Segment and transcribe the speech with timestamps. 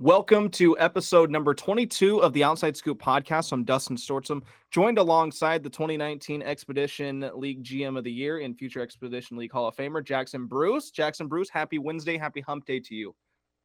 [0.00, 3.52] Welcome to episode number 22 of the Outside Scoop podcast.
[3.52, 4.42] I'm Dustin Stortzum,
[4.72, 9.68] joined alongside the 2019 Expedition League GM of the Year and future Expedition League Hall
[9.68, 10.90] of Famer, Jackson Bruce.
[10.90, 13.14] Jackson Bruce, happy Wednesday, happy hump day to you.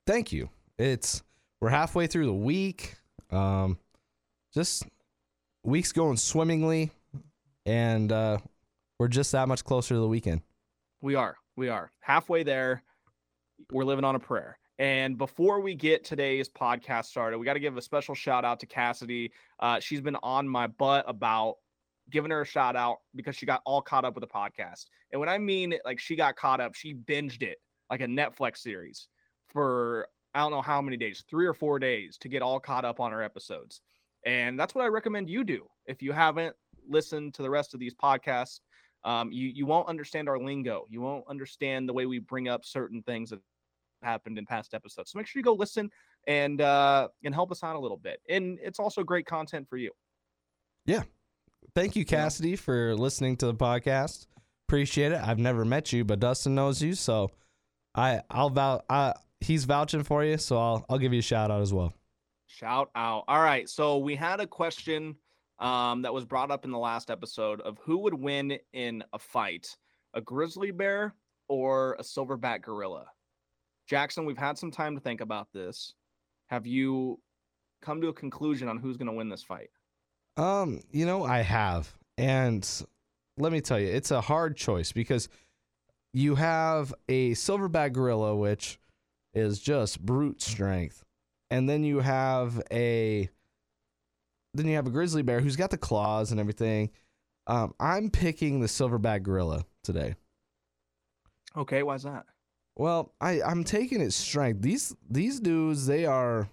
[0.05, 0.51] Thank you.
[0.77, 1.23] It's
[1.61, 2.93] we're halfway through the week.
[3.31, 3.79] Um,
[4.53, 4.85] just
[5.63, 6.91] week's going swimmingly,
[7.65, 8.37] and uh,
[8.99, 10.41] we're just that much closer to the weekend.
[11.01, 11.37] We are.
[11.55, 12.83] We are halfway there.
[13.71, 14.58] We're living on a prayer.
[14.79, 18.61] And before we get today's podcast started, we got to give a special shout out
[18.61, 19.33] to Cassidy.
[19.59, 21.55] Uh, she's been on my butt about
[22.09, 24.85] giving her a shout out because she got all caught up with the podcast.
[25.11, 27.57] And when I mean like she got caught up, she binged it
[27.91, 29.09] like a Netflix series
[29.49, 32.85] for I don't know how many days, three or four days to get all caught
[32.85, 33.81] up on her episodes.
[34.25, 35.65] And that's what I recommend you do.
[35.87, 36.55] If you haven't
[36.87, 38.61] listened to the rest of these podcasts,
[39.03, 40.85] um, you you won't understand our lingo.
[40.89, 43.33] You won't understand the way we bring up certain things
[44.03, 45.11] happened in past episodes.
[45.11, 45.89] So make sure you go listen
[46.27, 48.21] and uh and help us out a little bit.
[48.29, 49.91] And it's also great content for you.
[50.85, 51.03] Yeah.
[51.75, 54.25] Thank you, Cassidy, for listening to the podcast.
[54.67, 55.19] Appreciate it.
[55.19, 57.31] I've never met you, but Dustin knows you, so
[57.95, 58.81] I I'll vouch.
[58.89, 61.93] I, he's vouching for you, so I'll I'll give you a shout out as well.
[62.47, 63.23] Shout out.
[63.27, 63.69] All right.
[63.69, 65.15] So we had a question
[65.59, 69.19] um, that was brought up in the last episode of who would win in a
[69.19, 69.75] fight,
[70.13, 71.13] a grizzly bear
[71.47, 73.05] or a silverback gorilla.
[73.89, 75.95] Jackson, we've had some time to think about this.
[76.47, 77.19] Have you
[77.81, 79.71] come to a conclusion on who's going to win this fight?
[80.37, 81.91] Um, you know, I have.
[82.15, 82.67] And
[83.37, 85.27] let me tell you, it's a hard choice because
[86.13, 88.79] you have a silverback gorilla which
[89.33, 91.03] is just brute strength.
[91.49, 93.27] And then you have a
[94.53, 96.91] then you have a grizzly bear who's got the claws and everything.
[97.47, 100.15] Um, I'm picking the silverback gorilla today.
[101.57, 102.25] Okay, why's that?
[102.79, 104.61] Well, I I'm taking its strength.
[104.61, 106.49] These these dudes they are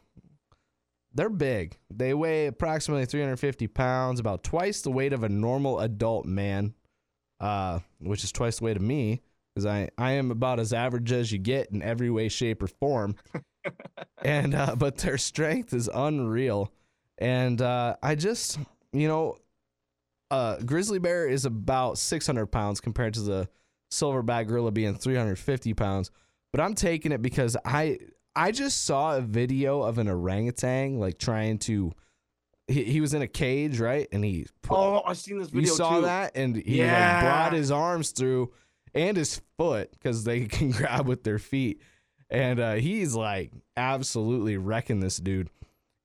[1.14, 1.78] they're big.
[1.88, 6.74] They weigh approximately 350 pounds, about twice the weight of a normal adult man,
[7.38, 9.22] uh, which is twice the weight of me,
[9.54, 12.66] because I I am about as average as you get in every way, shape, or
[12.66, 13.14] form.
[14.24, 16.72] and uh, but their strength is unreal,
[17.18, 18.58] and uh, I just
[18.92, 19.38] you know,
[20.32, 23.48] uh, grizzly bear is about 600 pounds compared to the
[23.90, 26.10] silverback gorilla being 350 pounds.
[26.56, 27.98] But I'm taking it because I
[28.34, 31.92] I just saw a video of an orangutan like trying to.
[32.66, 34.08] He, he was in a cage, right?
[34.10, 34.46] And he.
[34.70, 35.68] Oh, I've seen this video.
[35.68, 36.06] You saw too.
[36.06, 37.12] that, and he Yeah.
[37.12, 38.54] like brought his arms through
[38.94, 41.82] and his foot because they can grab with their feet,
[42.30, 45.50] and uh, he's like absolutely wrecking this dude.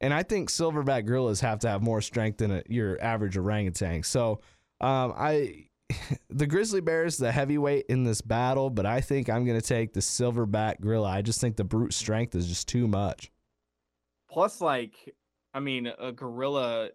[0.01, 4.03] And I think silverback gorillas have to have more strength than a, your average orangutan.
[4.03, 4.41] So,
[4.81, 5.67] um, I
[6.29, 9.93] the grizzly bear is the heavyweight in this battle, but I think I'm gonna take
[9.93, 11.09] the silverback gorilla.
[11.09, 13.31] I just think the brute strength is just too much.
[14.29, 14.93] Plus, like,
[15.53, 16.89] I mean, a gorilla.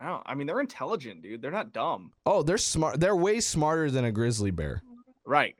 [0.00, 0.22] I don't.
[0.26, 1.40] I mean, they're intelligent, dude.
[1.40, 2.12] They're not dumb.
[2.26, 3.00] Oh, they're smart.
[3.00, 4.82] They're way smarter than a grizzly bear.
[5.24, 5.54] Right.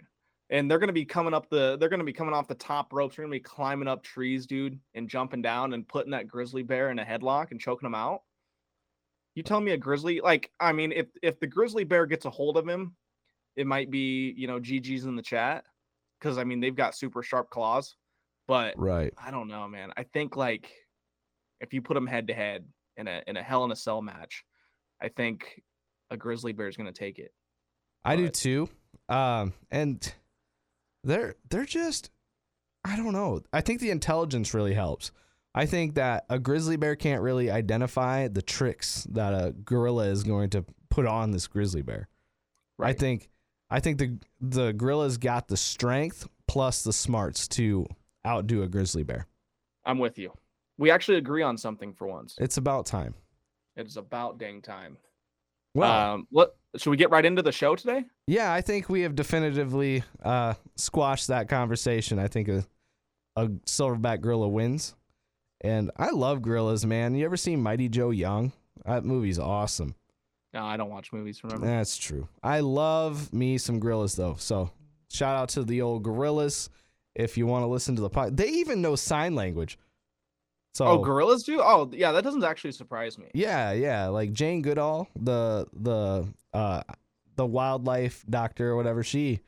[0.50, 3.16] And they're gonna be coming up the they're gonna be coming off the top ropes.
[3.16, 6.90] They're gonna be climbing up trees, dude, and jumping down and putting that grizzly bear
[6.90, 8.22] in a headlock and choking him out.
[9.34, 12.30] You tell me a grizzly like I mean, if if the grizzly bear gets a
[12.30, 12.94] hold of him,
[13.56, 15.64] it might be, you know, GG's in the chat.
[16.20, 17.96] Cause I mean they've got super sharp claws.
[18.46, 19.12] But Right.
[19.16, 19.92] I don't know, man.
[19.96, 20.70] I think like
[21.60, 24.02] if you put them head to head in a in a hell in a cell
[24.02, 24.44] match,
[25.02, 25.60] I think
[26.10, 27.32] a grizzly bear is gonna take it.
[28.04, 28.68] I do too.
[29.08, 30.14] Um, and
[31.02, 32.10] they're they're just
[32.84, 33.42] I don't know.
[33.52, 35.10] I think the intelligence really helps.
[35.54, 40.24] I think that a grizzly bear can't really identify the tricks that a gorilla is
[40.24, 42.08] going to put on this grizzly bear.
[42.80, 43.30] I think
[43.70, 47.86] I think the the gorilla's got the strength plus the smarts to
[48.26, 49.26] outdo a grizzly bear.
[49.84, 50.32] I'm with you.
[50.76, 52.36] We actually agree on something for once.
[52.38, 53.14] It's about time.
[53.76, 54.96] It is about dang time.
[55.74, 58.04] Well, um, what should we get right into the show today?
[58.26, 62.18] yeah, I think we have definitively uh, squashed that conversation.
[62.18, 62.64] I think a,
[63.36, 64.94] a silverback gorilla wins,
[65.64, 67.14] and I love gorillas, man.
[67.14, 68.52] You ever seen Mighty Joe Young?
[68.84, 69.94] That movie's awesome.
[70.52, 71.42] No, I don't watch movies.
[71.42, 71.66] Remember?
[71.66, 72.28] That's true.
[72.42, 74.36] I love me some gorillas though.
[74.38, 74.70] So
[75.10, 76.70] shout out to the old gorillas.
[77.14, 79.78] If you want to listen to the pod, they even know sign language.
[80.74, 81.60] So Oh, gorillas do?
[81.62, 82.12] Oh, yeah.
[82.12, 83.26] That doesn't actually surprise me.
[83.32, 86.82] Yeah, yeah, like Jane Goodall, the the uh
[87.36, 89.40] the wildlife doctor or whatever, she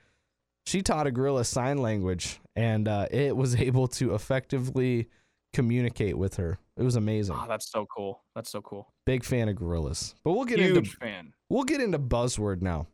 [0.64, 5.08] she taught a gorilla sign language and uh it was able to effectively
[5.56, 6.58] communicate with her.
[6.76, 7.34] It was amazing.
[7.36, 8.22] Oh, that's so cool.
[8.34, 8.92] That's so cool.
[9.06, 10.14] Big fan of gorillas.
[10.22, 11.32] But we'll get Huge into fan.
[11.48, 12.86] we'll get into buzzword now.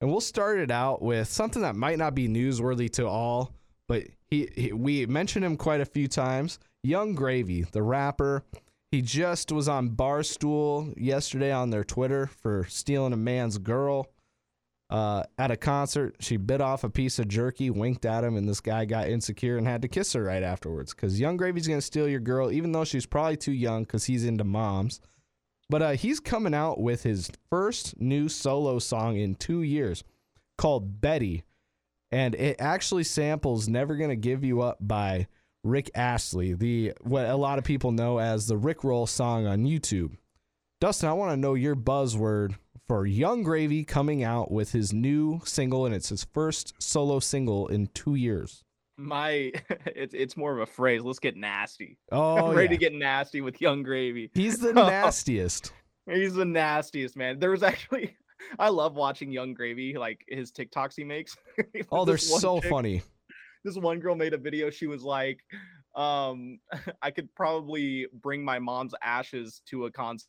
[0.00, 3.52] And we'll start it out with something that might not be newsworthy to all,
[3.88, 6.58] but he, he we mentioned him quite a few times.
[6.82, 8.44] Young Gravy, the rapper,
[8.92, 14.08] he just was on Barstool yesterday on their Twitter for stealing a man's girl
[14.90, 16.16] uh, at a concert.
[16.20, 19.56] She bit off a piece of jerky, winked at him, and this guy got insecure
[19.56, 20.94] and had to kiss her right afterwards.
[20.94, 24.04] Because Young Gravy's going to steal your girl, even though she's probably too young because
[24.04, 25.00] he's into moms.
[25.70, 30.04] But uh, he's coming out with his first new solo song in two years
[30.58, 31.44] called Betty.
[32.12, 35.26] And it actually samples Never Gonna Give You Up by
[35.64, 39.64] Rick Astley, the what a lot of people know as the Rick Roll song on
[39.64, 40.12] YouTube.
[40.80, 45.40] Dustin, I want to know your buzzword for Young Gravy coming out with his new
[45.44, 48.62] single, and it's his first solo single in two years.
[48.96, 49.52] My,
[49.86, 51.02] it's it's more of a phrase.
[51.02, 51.98] Let's get nasty.
[52.12, 52.70] Oh, I'm ready yeah.
[52.70, 54.30] to get nasty with Young Gravy.
[54.34, 55.72] He's the nastiest.
[56.10, 57.38] He's the nastiest man.
[57.38, 58.16] There was actually,
[58.58, 61.36] I love watching Young Gravy, like his TikToks he makes.
[61.90, 63.02] Oh, they're so chick- funny.
[63.64, 64.68] This one girl made a video.
[64.68, 65.40] She was like,
[65.94, 66.58] um,
[67.00, 70.28] I could probably bring my mom's ashes to a concert,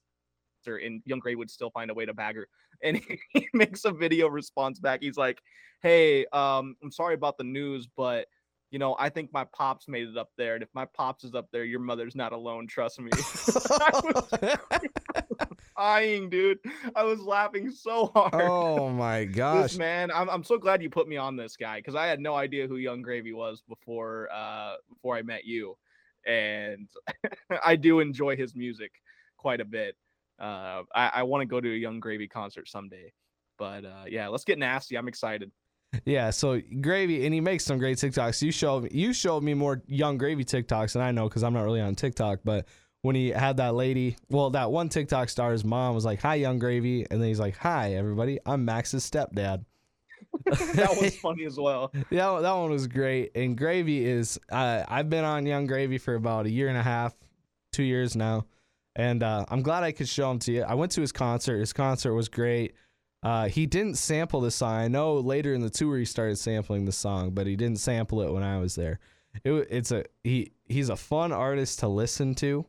[0.68, 2.48] and Young Gray would still find a way to bag her.
[2.84, 5.02] And he, he makes a video response back.
[5.02, 5.42] He's like,
[5.82, 8.28] Hey, um, I'm sorry about the news, but
[8.76, 10.56] you know, I think my pops made it up there.
[10.56, 12.68] And if my pops is up there, your mother's not alone.
[12.68, 13.10] Trust me.
[13.16, 14.58] I was
[15.78, 16.60] dying, dude.
[16.94, 18.34] I was laughing so hard.
[18.34, 19.72] oh my gosh.
[19.72, 22.20] This man, I'm, I'm so glad you put me on this guy because I had
[22.20, 25.78] no idea who Young Gravy was before uh before I met you,
[26.26, 26.90] and
[27.64, 28.92] I do enjoy his music
[29.38, 29.96] quite a bit.
[30.40, 33.12] Uh, I, I want to go to a Young Gravy concert someday,
[33.58, 34.98] but uh, yeah, let's get nasty.
[34.98, 35.52] I'm excited.
[36.04, 38.42] Yeah, so gravy, and he makes some great TikToks.
[38.42, 41.54] You showed me, you showed me more young gravy TikToks than I know because I'm
[41.54, 42.40] not really on TikTok.
[42.44, 42.66] But
[43.02, 46.60] when he had that lady, well, that one TikTok star's mom was like, "Hi, young
[46.60, 49.64] gravy," and then he's like, "Hi, everybody, I'm Max's stepdad."
[50.46, 51.92] that was funny as well.
[52.10, 53.32] Yeah, that one was great.
[53.36, 56.84] And Gravy is, uh, I've been on Young Gravy for about a year and a
[56.84, 57.16] half,
[57.72, 58.46] two years now.
[58.96, 60.64] And uh, I'm glad I could show him to you.
[60.64, 61.60] I went to his concert.
[61.60, 62.76] His concert was great.
[63.24, 64.76] Uh, he didn't sample the song.
[64.76, 68.22] I know later in the tour he started sampling the song, but he didn't sample
[68.22, 69.00] it when I was there.
[69.44, 70.52] It, it's a he.
[70.68, 72.66] He's a fun artist to listen to,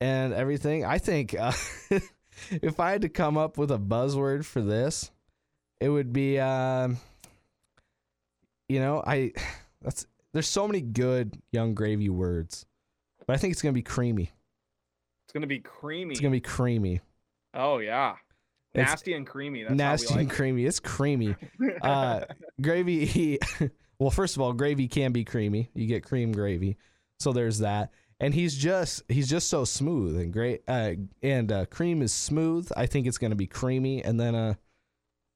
[0.00, 0.84] and everything.
[0.84, 1.52] I think uh,
[2.50, 5.10] if I had to come up with a buzzword for this,
[5.80, 6.38] it would be.
[6.38, 6.98] Um,
[8.68, 9.32] you know, I
[9.80, 12.66] that's there's so many good young gravy words,
[13.26, 14.32] but I think it's gonna be creamy.
[15.28, 16.12] It's gonna be creamy.
[16.12, 17.02] It's gonna be creamy,
[17.52, 18.14] oh yeah,
[18.72, 19.62] It's nasty and creamy.
[19.62, 20.64] That's nasty we and creamy.
[20.64, 21.36] It's creamy.
[21.82, 22.24] Uh,
[22.60, 23.38] gravy.
[24.00, 25.70] Well, first of all, gravy can be creamy.
[25.74, 26.76] You get cream gravy,
[27.18, 27.90] so there's that.
[28.20, 30.62] And he's just he's just so smooth and great.
[30.68, 32.70] Uh, and uh, cream is smooth.
[32.76, 34.54] I think it's gonna be creamy, and then uh,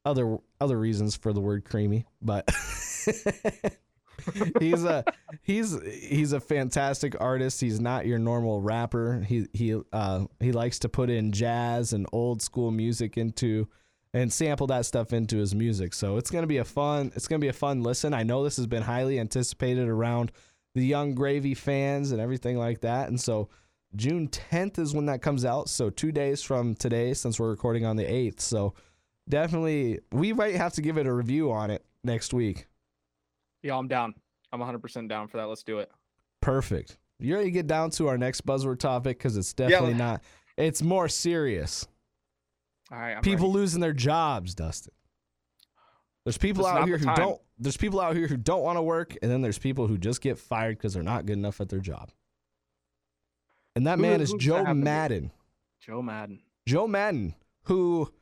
[0.07, 2.49] other other reasons for the word creamy, but.
[4.61, 5.05] he's a
[5.43, 7.61] he's he's a fantastic artist.
[7.61, 9.25] He's not your normal rapper.
[9.27, 13.69] He he uh he likes to put in jazz and old school music into
[14.15, 15.95] and sample that stuff into his music.
[15.95, 18.15] So it's gonna be a fun it's gonna be a fun listen.
[18.15, 20.33] I know this has been highly anticipated around
[20.75, 23.09] the Young Gravy fans and everything like that.
[23.09, 23.49] And so
[23.95, 25.69] June 10th is when that comes out.
[25.69, 28.41] So two days from today, since we're recording on the 8th.
[28.41, 28.75] So
[29.29, 32.67] definitely we might have to give it a review on it next week.
[33.63, 34.15] Yeah, I'm down.
[34.53, 35.47] I'm 100% down for that.
[35.47, 35.91] Let's do it.
[36.41, 36.99] Perfect.
[37.19, 39.19] You ready to get down to our next buzzword topic?
[39.19, 40.23] Because it's definitely not.
[40.57, 41.87] It's more serious.
[42.91, 43.59] All right, I'm people ready.
[43.61, 44.93] losing their jobs, Dustin.
[46.25, 47.17] There's people out here who time.
[47.17, 47.41] don't.
[47.59, 50.21] There's people out here who don't want to work, and then there's people who just
[50.21, 52.11] get fired because they're not good enough at their job.
[53.77, 54.75] And that Who- man is Joe?
[54.75, 55.31] Maddon.
[55.81, 56.41] Joe Maddon.
[56.67, 57.35] Joe Maddon,
[57.65, 58.13] who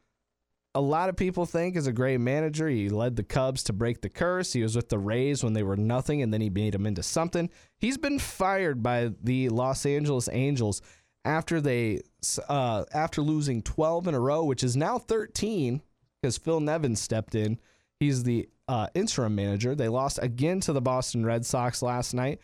[0.75, 2.69] a lot of people think is a great manager.
[2.69, 4.53] He led the Cubs to break the curse.
[4.53, 7.03] He was with the Rays when they were nothing, and then he made them into
[7.03, 7.51] something.
[7.79, 10.81] He's been fired by the Los Angeles Angels
[11.25, 12.03] after they
[12.49, 15.83] uh, after losing 12 in a row, which is now 13
[16.21, 17.59] because Phil Nevin stepped in.
[17.99, 19.75] He's the uh, interim manager.
[19.75, 22.41] They lost again to the Boston Red Sox last night.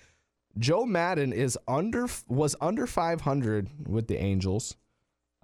[0.59, 4.77] Joe Maddon is under was under 500 with the Angels.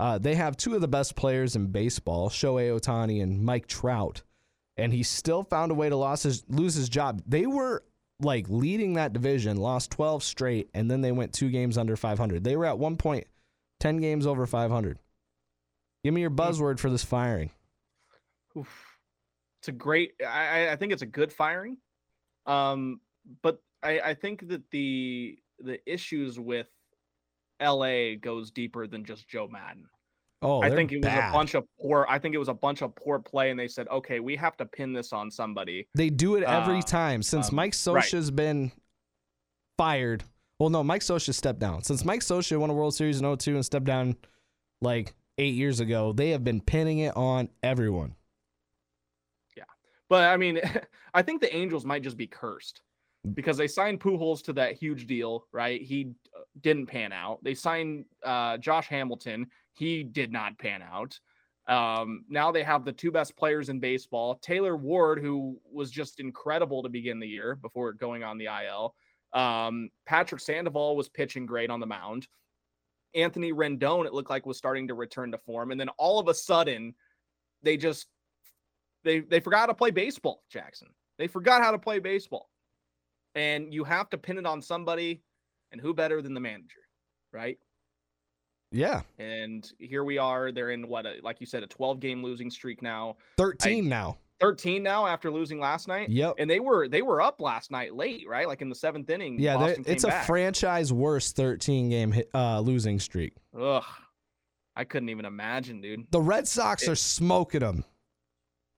[0.02, 4.22] Uh, they have two of the best players in baseball, Shohei Ohtani and Mike Trout,
[4.76, 7.22] and he still found a way to lose his, lose his job.
[7.24, 7.84] They were
[8.18, 12.42] like leading that division, lost 12 straight, and then they went two games under 500.
[12.42, 13.28] They were at one point
[13.78, 14.98] 10 games over 500.
[16.02, 17.50] Give me your buzzword for this firing.
[18.56, 18.98] Oof.
[19.60, 20.14] It's a great.
[20.20, 21.76] I, I- I think it's a good firing.
[22.44, 23.00] Um,
[23.42, 26.66] but I, I think that the the issues with
[27.62, 28.16] L.A.
[28.16, 29.86] goes deeper than just Joe Maddon.
[30.44, 31.30] Oh, I think it was bad.
[31.30, 32.04] a bunch of poor.
[32.08, 34.56] I think it was a bunch of poor play, and they said, "Okay, we have
[34.56, 38.02] to pin this on somebody." They do it every Uh, time since um, Mike right.
[38.04, 38.72] Scioscia's been
[39.78, 40.24] fired.
[40.58, 41.82] Well, no, Mike Scioscia stepped down.
[41.84, 44.16] Since Mike Scioscia won a World Series in 02 and stepped down
[44.80, 48.16] like eight years ago, they have been pinning it on everyone.
[49.56, 49.64] Yeah,
[50.08, 50.60] but I mean,
[51.14, 52.82] I think the Angels might just be cursed
[53.34, 55.80] because they signed Pujols to that huge deal, right?
[55.80, 57.42] He uh, didn't pan out.
[57.42, 59.46] They signed uh, Josh Hamilton.
[59.74, 61.18] He did not pan out.
[61.68, 66.18] Um, now they have the two best players in baseball, Taylor Ward, who was just
[66.18, 68.94] incredible to begin the year before going on the IL.
[69.32, 72.26] Um, Patrick Sandoval was pitching great on the mound.
[73.14, 76.28] Anthony Rendon, it looked like was starting to return to form, and then all of
[76.28, 76.94] a sudden,
[77.62, 78.06] they just
[79.04, 80.88] they they forgot how to play baseball, Jackson.
[81.18, 82.48] They forgot how to play baseball.
[83.34, 85.22] And you have to pin it on somebody,
[85.70, 86.80] and who better than the manager,
[87.32, 87.58] right?
[88.70, 89.02] Yeah.
[89.18, 90.50] And here we are.
[90.50, 93.16] They're in what, a, like you said, a 12 game losing streak now.
[93.36, 94.18] 13 I, now.
[94.40, 96.08] 13 now after losing last night.
[96.08, 96.34] Yep.
[96.38, 98.48] And they were they were up last night late, right?
[98.48, 99.38] Like in the seventh inning.
[99.38, 100.26] Yeah, it's a back.
[100.26, 103.34] franchise worst 13 game uh, losing streak.
[103.58, 103.84] Ugh.
[104.74, 106.10] I couldn't even imagine, dude.
[106.10, 107.84] The Red Sox it, are smoking them.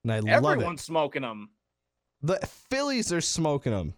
[0.02, 0.52] And I love it.
[0.56, 1.50] Everyone's smoking them.
[2.20, 3.94] The Phillies are smoking them.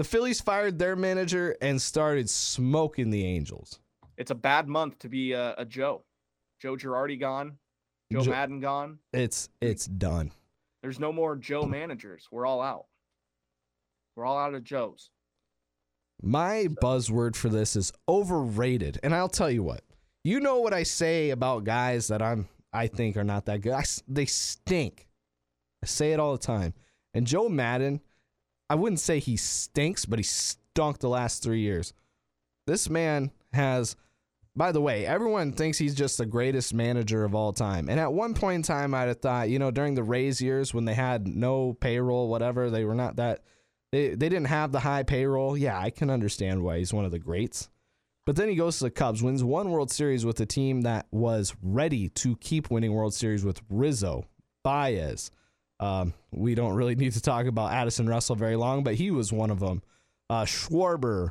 [0.00, 3.80] The Phillies fired their manager and started smoking the Angels.
[4.16, 6.04] It's a bad month to be a, a Joe.
[6.58, 7.58] Joe Girardi gone.
[8.10, 9.00] Joe, Joe Maddon gone.
[9.12, 10.32] It's it's done.
[10.80, 12.26] There's no more Joe managers.
[12.32, 12.86] We're all out.
[14.16, 15.10] We're all out of Joes.
[16.22, 18.98] My buzzword for this is overrated.
[19.02, 19.82] And I'll tell you what.
[20.24, 23.74] You know what I say about guys that I'm I think are not that good.
[23.74, 25.08] I, they stink.
[25.82, 26.72] I say it all the time.
[27.12, 28.00] And Joe Maddon,
[28.70, 31.92] I wouldn't say he stinks, but he stunk the last three years.
[32.68, 33.96] This man has,
[34.54, 37.88] by the way, everyone thinks he's just the greatest manager of all time.
[37.88, 40.72] And at one point in time, I'd have thought, you know, during the Rays years
[40.72, 43.42] when they had no payroll, whatever, they were not that,
[43.90, 45.56] they, they didn't have the high payroll.
[45.56, 47.68] Yeah, I can understand why he's one of the greats.
[48.24, 51.08] But then he goes to the Cubs, wins one World Series with a team that
[51.10, 54.26] was ready to keep winning World Series with Rizzo,
[54.62, 55.32] Baez,
[55.80, 59.32] um, we don't really need to talk about Addison Russell very long, but he was
[59.32, 59.82] one of them.
[60.28, 61.30] Uh, Schwarber,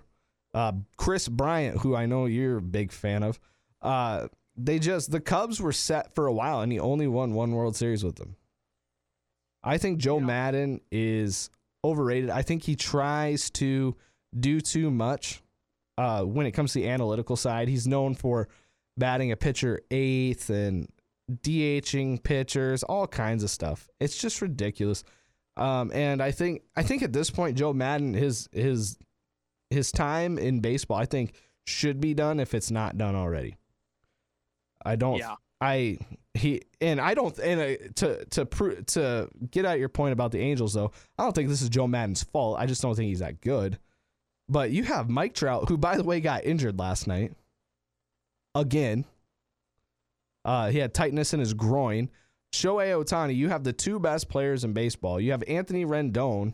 [0.53, 3.39] uh, Kris Bryant, who I know you're a big fan of.
[3.81, 4.27] Uh,
[4.57, 7.75] they just the Cubs were set for a while, and he only won one World
[7.75, 8.35] Series with them.
[9.63, 10.25] I think Joe yeah.
[10.25, 11.51] Maddon is
[11.85, 12.31] overrated.
[12.31, 13.95] I think he tries to
[14.37, 15.41] do too much
[15.97, 17.67] uh, when it comes to the analytical side.
[17.67, 18.49] He's known for
[18.97, 20.89] batting a pitcher eighth and
[21.29, 23.89] DHing pitchers, all kinds of stuff.
[23.99, 25.03] It's just ridiculous.
[25.57, 28.97] Um, and I think I think at this point, Joe Maddon, his his
[29.69, 31.33] his time in baseball, I think
[31.65, 33.55] should be done if it's not done already.
[34.85, 35.17] I don't.
[35.17, 35.35] Yeah.
[35.61, 35.97] I
[36.33, 40.31] he and I don't and uh, to to prove to get at your point about
[40.31, 42.57] the Angels though, I don't think this is Joe Maddon's fault.
[42.59, 43.77] I just don't think he's that good.
[44.47, 47.33] But you have Mike Trout, who by the way got injured last night
[48.55, 49.05] again.
[50.45, 52.09] Uh, he had tightness in his groin.
[52.53, 55.19] Shohei Ohtani, you have the two best players in baseball.
[55.19, 56.53] You have Anthony Rendon.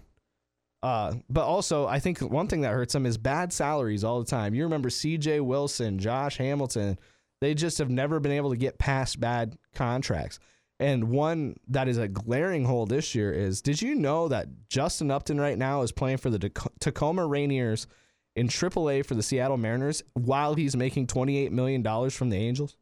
[0.83, 4.29] Uh, but also, I think one thing that hurts him is bad salaries all the
[4.29, 4.53] time.
[4.53, 5.39] You remember C.J.
[5.39, 6.99] Wilson, Josh Hamilton.
[7.41, 10.39] They just have never been able to get past bad contracts.
[10.79, 15.09] And one that is a glaring hole this year is did you know that Justin
[15.09, 17.87] Upton right now is playing for the Tacoma Rainiers
[18.35, 22.75] in AAA for the Seattle Mariners while he's making $28 million from the Angels?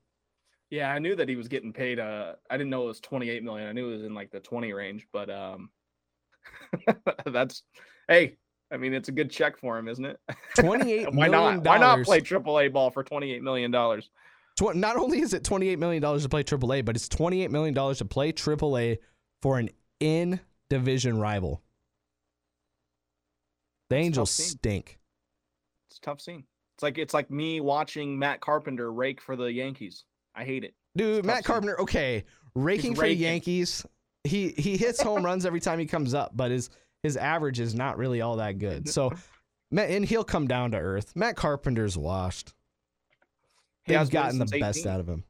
[0.74, 2.00] Yeah, I knew that he was getting paid.
[2.00, 3.68] Uh, I didn't know it was 28 million.
[3.68, 5.70] I knew it was in like the 20 range, but um,
[7.28, 7.62] that's
[8.08, 8.38] hey,
[8.72, 10.20] I mean, it's a good check for him, isn't it?
[10.58, 11.64] 28 Why not?
[11.64, 14.10] Why not play AAA ball for 28 million dollars?
[14.60, 18.00] Not only is it 28 million dollars to play AAA, but it's 28 million dollars
[18.00, 18.98] to play AAA
[19.44, 20.40] for an in
[20.72, 21.62] division rival.
[23.92, 24.98] The it's Angels stink.
[25.92, 26.46] It's tough scene.
[26.78, 30.06] It's like it's like me watching Matt Carpenter rake for the Yankees.
[30.36, 30.74] I hate it.
[30.96, 32.24] Dude, Matt Carpenter, okay,
[32.56, 33.86] raking for the Yankees.
[34.24, 36.70] He he hits home runs every time he comes up, but his
[37.02, 38.88] his average is not really all that good.
[38.88, 39.12] So,
[39.78, 41.16] and he'll come down to earth.
[41.16, 42.54] Matt Carpenter's washed.
[43.84, 44.60] He They've gotten the 18.
[44.62, 45.26] best out of him.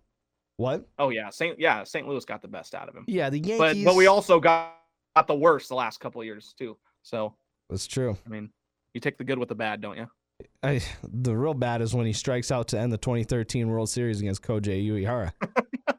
[0.57, 0.87] What?
[0.99, 2.07] Oh yeah, Saint yeah, St.
[2.07, 3.05] Louis got the best out of him.
[3.07, 3.57] Yeah, the Yankees.
[3.57, 4.75] But but we also got,
[5.15, 6.77] got the worst the last couple of years too.
[7.01, 7.33] So
[7.69, 8.15] that's true.
[8.25, 8.51] I mean,
[8.93, 10.07] you take the good with the bad, don't you?
[10.61, 14.21] I, the real bad is when he strikes out to end the 2013 World Series
[14.21, 15.31] against Koji Uehara.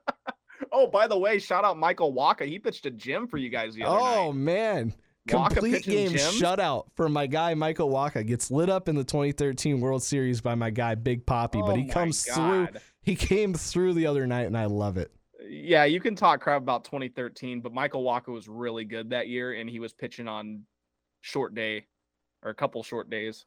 [0.73, 2.47] oh, by the way, shout out Michael Wacha.
[2.47, 4.35] He pitched a gym for you guys the other oh, night.
[4.37, 4.95] man.
[5.27, 6.39] Complete game gyms?
[6.39, 8.27] shutout for my guy Michael Wacha.
[8.27, 11.77] Gets lit up in the 2013 World Series by my guy Big Poppy, oh but
[11.77, 12.35] he oh, comes God.
[12.35, 12.81] through.
[13.03, 15.11] He came through the other night, and I love it.
[15.47, 19.55] Yeah, you can talk crap about 2013, but Michael Wacha was really good that year,
[19.55, 20.63] and he was pitching on
[21.21, 21.87] short day
[22.43, 23.47] or a couple short days.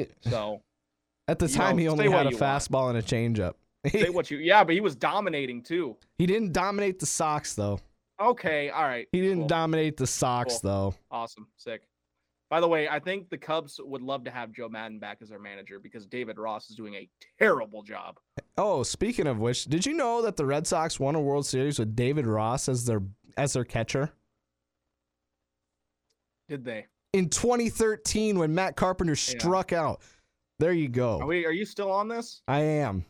[0.00, 0.60] It- So
[1.28, 2.62] at the time, know, he only had a you want.
[2.62, 3.54] fastball and a changeup.
[3.88, 5.96] say what you yeah, but he was dominating too.
[6.18, 7.80] he didn't dominate the Sox though.
[8.20, 9.08] Okay, all right.
[9.12, 9.46] He didn't cool.
[9.48, 10.70] dominate the Sox Cool.
[10.70, 10.94] though.
[11.10, 11.48] Awesome.
[11.56, 11.82] Sick.
[12.48, 15.30] By the way, I think the Cubs would love to have Joe Maddon back as
[15.30, 17.08] their manager because David Ross is doing a
[17.40, 18.20] terrible job.
[18.56, 21.78] Oh, speaking of which, did you know that the Red Sox won a World Series
[21.80, 23.02] with David Ross as their
[23.36, 24.12] as their catcher?
[26.48, 26.86] Did they?
[27.14, 30.00] In 2013 when Matt Carpenter struck out.
[30.58, 31.20] There you go.
[31.20, 32.42] Are we are you still on this?
[32.48, 33.04] I am.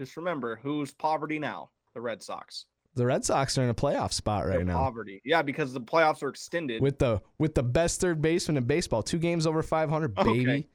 [0.00, 1.68] Just remember who's poverty now?
[1.94, 2.64] The Red Sox.
[2.94, 4.78] The Red Sox are in a playoff spot They're right now.
[4.78, 5.20] Poverty.
[5.22, 6.80] Yeah, because the playoffs are extended.
[6.80, 10.66] With the with the best third baseman in baseball, two games over 500, baby.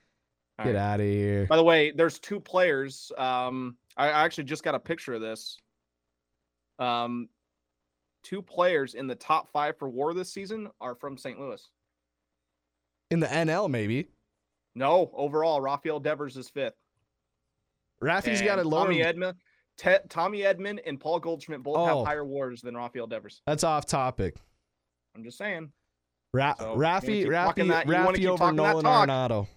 [0.59, 0.79] All Get right.
[0.79, 1.47] out of here.
[1.47, 3.11] By the way, there's two players.
[3.17, 5.57] Um, I I actually just got a picture of this.
[6.77, 7.27] Um,
[8.21, 11.39] two players in the top five for WAR this season are from St.
[11.39, 11.67] Louis.
[13.11, 14.07] In the NL, maybe.
[14.73, 16.73] No, overall, Rafael Devers is fifth.
[18.01, 18.85] Rafi's got a lower.
[18.85, 19.33] Tommy Edman,
[19.77, 21.85] Te- Tommy Edman, and Paul Goldschmidt both Oh.
[21.99, 23.41] have higher WARs than Rafael Devers.
[23.45, 24.37] That's off topic.
[25.15, 25.71] I'm just saying.
[26.33, 28.85] Ra- So, Rafi, Rafi, that- Rafi over Nolan?
[28.85, 29.47] Arenado.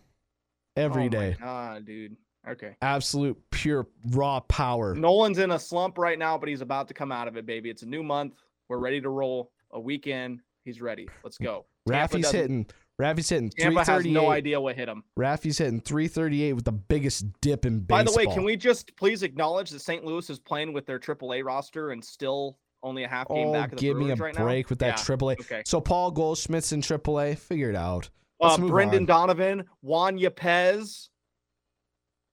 [0.77, 1.37] Every oh day.
[1.41, 2.17] Ah, dude.
[2.47, 2.77] Okay.
[2.83, 4.95] Absolute pure raw power.
[4.97, 7.71] Nolan's in a slump right now, but he's about to come out of it, baby.
[7.71, 8.35] It's a new month.
[8.69, 9.53] We're ready to roll.
[9.71, 10.41] A weekend.
[10.65, 11.09] He's ready.
[11.23, 11.67] Let's go.
[11.89, 12.67] Rafi's hitting.
[12.99, 14.13] Rafi's hitting Tampa has 338.
[14.13, 15.03] no idea what hit him.
[15.17, 17.99] Rafi's hitting 338 with the biggest dip in baseball.
[18.05, 20.05] By the way, can we just please acknowledge that St.
[20.05, 23.73] Louis is playing with their AAA roster and still only a half game Oh, back
[23.73, 24.71] of the give me a right break now?
[24.71, 25.33] with that Yeah, triple A.
[25.33, 25.63] Okay.
[25.67, 27.37] So Paul Goldschmidt's in AAA.
[27.39, 28.11] Figure it out.
[28.41, 29.07] Let's Uh, Brendan on.
[29.07, 31.09] Donovan, Juan Yepez.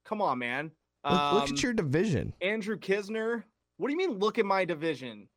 [0.06, 0.72] Come on, man.
[1.06, 2.34] Look, look Um, at your division.
[2.42, 3.44] Andrew Knizner.
[3.78, 4.20] What do you mean?
[4.20, 5.28] Look at my division.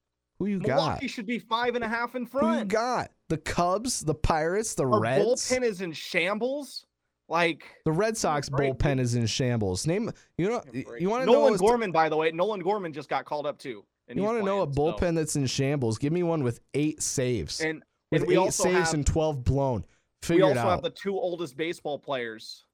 [0.45, 0.77] Who you got?
[0.77, 2.47] Milwaukee should be five and a half in front.
[2.47, 3.11] Who you got?
[3.31, 5.25] The Cubs, the Pirates, the Our Reds.
[5.25, 6.85] bullpen is in shambles.
[7.31, 9.87] Like The Red Sox break, bullpen is in shambles.
[9.87, 11.01] Name you know Give me a break.
[11.01, 12.31] you want to know Nolan Gorman, by the way.
[12.31, 13.83] Nolan Gorman just got called up too.
[14.13, 15.97] you want to know a playing, so- bullpen that's in shambles?
[15.97, 17.63] Give me one with eight saves.
[17.63, 19.81] And with and we eight also saves have and 12 blown.
[19.81, 22.67] we Figure also it have the two oldest baseball players.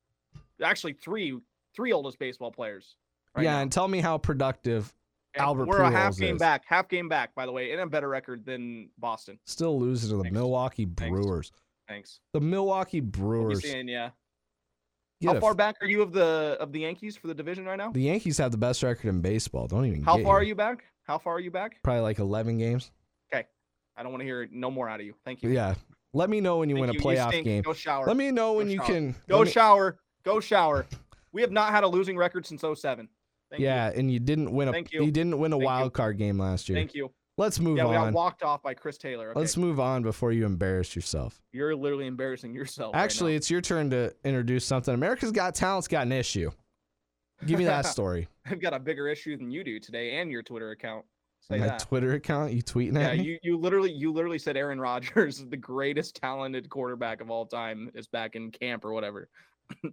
[0.60, 1.38] Actually, three
[1.72, 2.96] three oldest baseball players.
[3.36, 3.60] right yeah, now.
[3.60, 4.92] and tell me how productive
[5.36, 6.40] Albert We're a half game is.
[6.40, 9.38] back, half game back, by the way, and a better record than Boston.
[9.46, 10.34] still losing to the Thanks.
[10.34, 11.52] Milwaukee Brewers.
[11.88, 12.20] Thanks.
[12.32, 13.62] The Milwaukee We'll Brewers.
[13.62, 14.10] seeing ya.
[15.20, 17.76] Get How far back are you of the of the Yankees for the division right
[17.76, 17.90] now?
[17.92, 19.66] The Yankees have the best record in baseball.
[19.66, 20.84] Don't even How far are you back?
[21.02, 21.78] How far are you back?
[21.84, 22.90] Probably like 11 games.
[23.32, 23.46] Okay,
[23.96, 25.14] I don't want to hear no more out of you.
[25.24, 25.50] Thank you.
[25.50, 25.74] Yeah.
[26.14, 27.62] Let me know when you Thank win a playoff game.
[27.62, 28.06] Go shower.
[28.06, 28.86] Let me know when Go you shower.
[28.86, 29.14] can.
[29.28, 29.98] Go me- shower.
[30.24, 30.86] Go shower.
[31.32, 33.08] We have not had a losing record since 07.
[33.50, 35.10] Thank yeah, and you didn't win a Thank you.
[35.10, 35.66] didn't win a Thank you.
[35.66, 36.78] wild card game last year.
[36.78, 37.10] Thank you.
[37.36, 37.76] Let's move on.
[37.78, 38.12] Yeah, we got on.
[38.12, 39.30] walked off by Chris Taylor.
[39.30, 39.40] Okay.
[39.40, 41.40] Let's move on before you embarrass yourself.
[41.52, 42.94] You're literally embarrassing yourself.
[42.94, 43.36] right Actually, now.
[43.38, 44.92] it's your turn to introduce something.
[44.92, 46.50] America's Got Talent's got an issue.
[47.46, 48.28] Give me that story.
[48.46, 51.06] I've got a bigger issue than you do today, and your Twitter account.
[51.40, 51.78] Say My that.
[51.80, 53.24] Twitter account, you tweeting yeah, at me?
[53.24, 57.90] you you literally you literally said Aaron Rodgers, the greatest talented quarterback of all time,
[57.94, 59.30] is back in camp or whatever.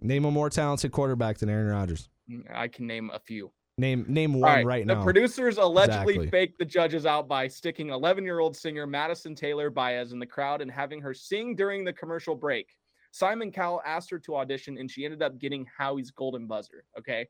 [0.02, 2.10] Name a more talented quarterback than Aaron Rodgers.
[2.52, 3.52] I can name a few.
[3.78, 4.98] Name name one right, the now.
[4.98, 6.30] The producers allegedly Exactly.
[6.30, 10.70] faked the judges out by sticking 11-year-old singer Madison Taylor Baez in the crowd and
[10.70, 12.66] having her sing during the commercial break.
[13.12, 16.84] Simon Cowell asked her to audition, and she ended up getting Howie's golden buzzer.
[16.98, 17.28] Okay,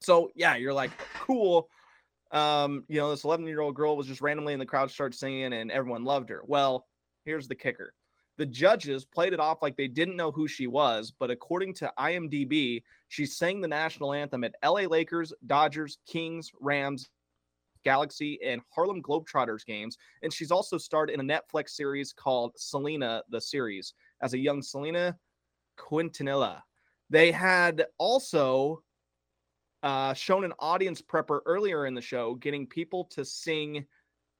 [0.00, 1.68] so yeah, you're like cool.
[2.30, 5.70] Um, you know, this 11-year-old girl was just randomly in the crowd, started singing, and
[5.70, 6.42] everyone loved her.
[6.46, 6.86] Well,
[7.24, 7.92] here's the kicker.
[8.38, 11.92] The judges played it off like they didn't know who she was, but according to
[11.98, 17.10] IMDb, she sang the national anthem at LA Lakers, Dodgers, Kings, Rams,
[17.84, 19.98] Galaxy, and Harlem Globetrotters games.
[20.22, 24.62] And she's also starred in a Netflix series called Selena, the series, as a young
[24.62, 25.16] Selena
[25.76, 26.62] Quintanilla.
[27.10, 28.84] They had also
[29.82, 33.84] uh, shown an audience prepper earlier in the show, getting people to sing.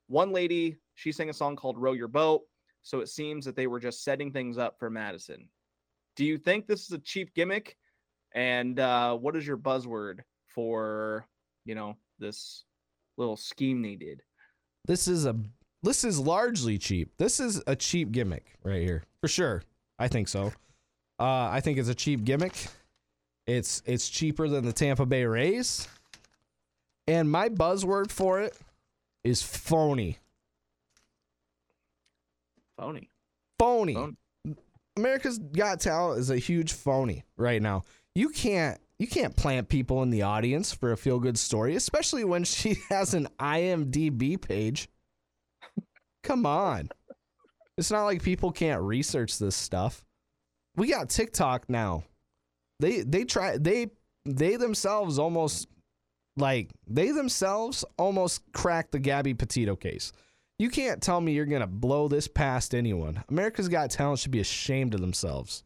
[0.06, 2.42] One lady, she sang a song called Row Your Boat.
[2.88, 5.46] So it seems that they were just setting things up for Madison.
[6.16, 7.76] Do you think this is a cheap gimmick?
[8.34, 11.26] And uh, what is your buzzword for,
[11.66, 12.64] you know, this
[13.18, 14.22] little scheme they did?
[14.86, 15.36] This is a
[15.82, 17.12] this is largely cheap.
[17.18, 19.04] This is a cheap gimmick right here.
[19.20, 19.62] For sure.
[19.98, 20.46] I think so.
[21.20, 22.68] Uh, I think it's a cheap gimmick.
[23.46, 25.86] It's it's cheaper than the Tampa Bay Rays.
[27.06, 28.56] And my buzzword for it
[29.24, 30.16] is phony.
[32.78, 33.10] Phony.
[33.58, 33.94] Phony.
[33.94, 34.16] Phony.
[34.96, 37.84] America's Got Talent is a huge phony right now.
[38.14, 42.24] You can't you can't plant people in the audience for a feel good story, especially
[42.24, 44.88] when she has an IMDb page.
[46.24, 46.88] Come on.
[47.76, 50.04] It's not like people can't research this stuff.
[50.76, 52.04] We got TikTok now.
[52.80, 53.90] they they try they
[54.24, 55.68] they themselves almost
[56.36, 60.12] like they themselves almost cracked the Gabby Petito case.
[60.58, 63.22] You can't tell me you're gonna blow this past anyone.
[63.28, 65.62] America's Got Talent should be ashamed of themselves.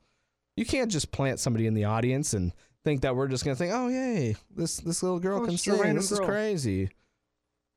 [0.56, 2.52] You can't just plant somebody in the audience and
[2.84, 5.74] think that we're just gonna think, oh yay, this this little girl Oh, can sing.
[5.74, 6.90] random This is crazy.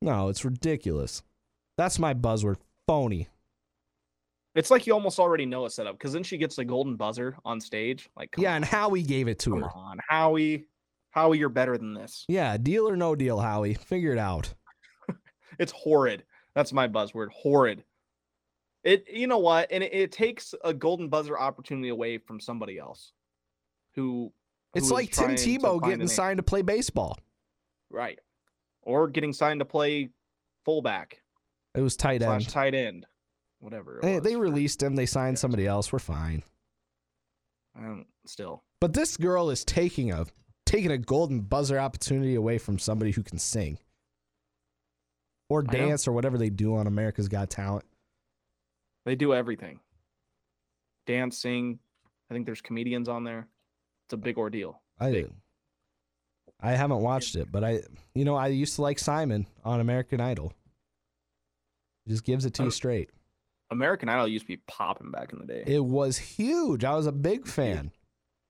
[0.01, 1.23] No, it's ridiculous.
[1.77, 2.57] That's my buzzword.
[2.87, 3.27] Phony.
[4.53, 7.35] It's like you almost already know a setup because then she gets the golden buzzer
[7.43, 8.09] on stage.
[8.15, 9.69] Like, come Yeah, on, and Howie gave it to come her.
[9.75, 10.65] on, Howie,
[11.11, 12.25] Howie, you're better than this.
[12.29, 13.73] Yeah, deal or no deal, Howie.
[13.73, 14.53] Figure it out.
[15.59, 16.23] It's horrid.
[16.55, 17.27] That's my buzzword.
[17.31, 17.83] Horrid.
[18.83, 19.05] It.
[19.11, 19.71] You know what?
[19.71, 23.11] And it, it takes a golden buzzer opportunity away from somebody else.
[23.95, 24.31] Who.
[24.73, 27.17] It's like Tim Tebow getting signed to play baseball.
[27.89, 28.19] Right.
[28.81, 30.09] Or getting signed to play
[30.65, 31.21] fullback
[31.73, 32.49] It was tight end.
[32.49, 33.05] tight end.
[33.59, 33.99] Whatever.
[34.01, 34.95] They, they released him.
[34.95, 35.41] They signed Yes.
[35.41, 35.93] somebody else.
[35.93, 36.43] We're fine.
[37.75, 38.05] I don't.
[38.25, 38.63] Still.
[38.81, 40.25] But this girl is taking a
[40.65, 43.77] taking a golden buzzer opportunity away from somebody who can sing
[45.49, 47.85] or dance or whatever they do on America's Got Talent.
[49.05, 49.79] They do everything.
[51.05, 51.79] Dance, sing.
[52.29, 53.47] I think there's comedians on there.
[54.07, 54.81] It's a big ordeal.
[54.99, 55.31] I Big.
[56.61, 57.81] I haven't watched it, but I
[58.13, 60.53] you know I used to like Simon on American Idol.
[62.05, 63.09] He just gives it to you straight.
[63.71, 65.63] American Idol used to be popping back in the day.
[65.65, 66.83] It was huge.
[66.83, 67.91] I was a big fan.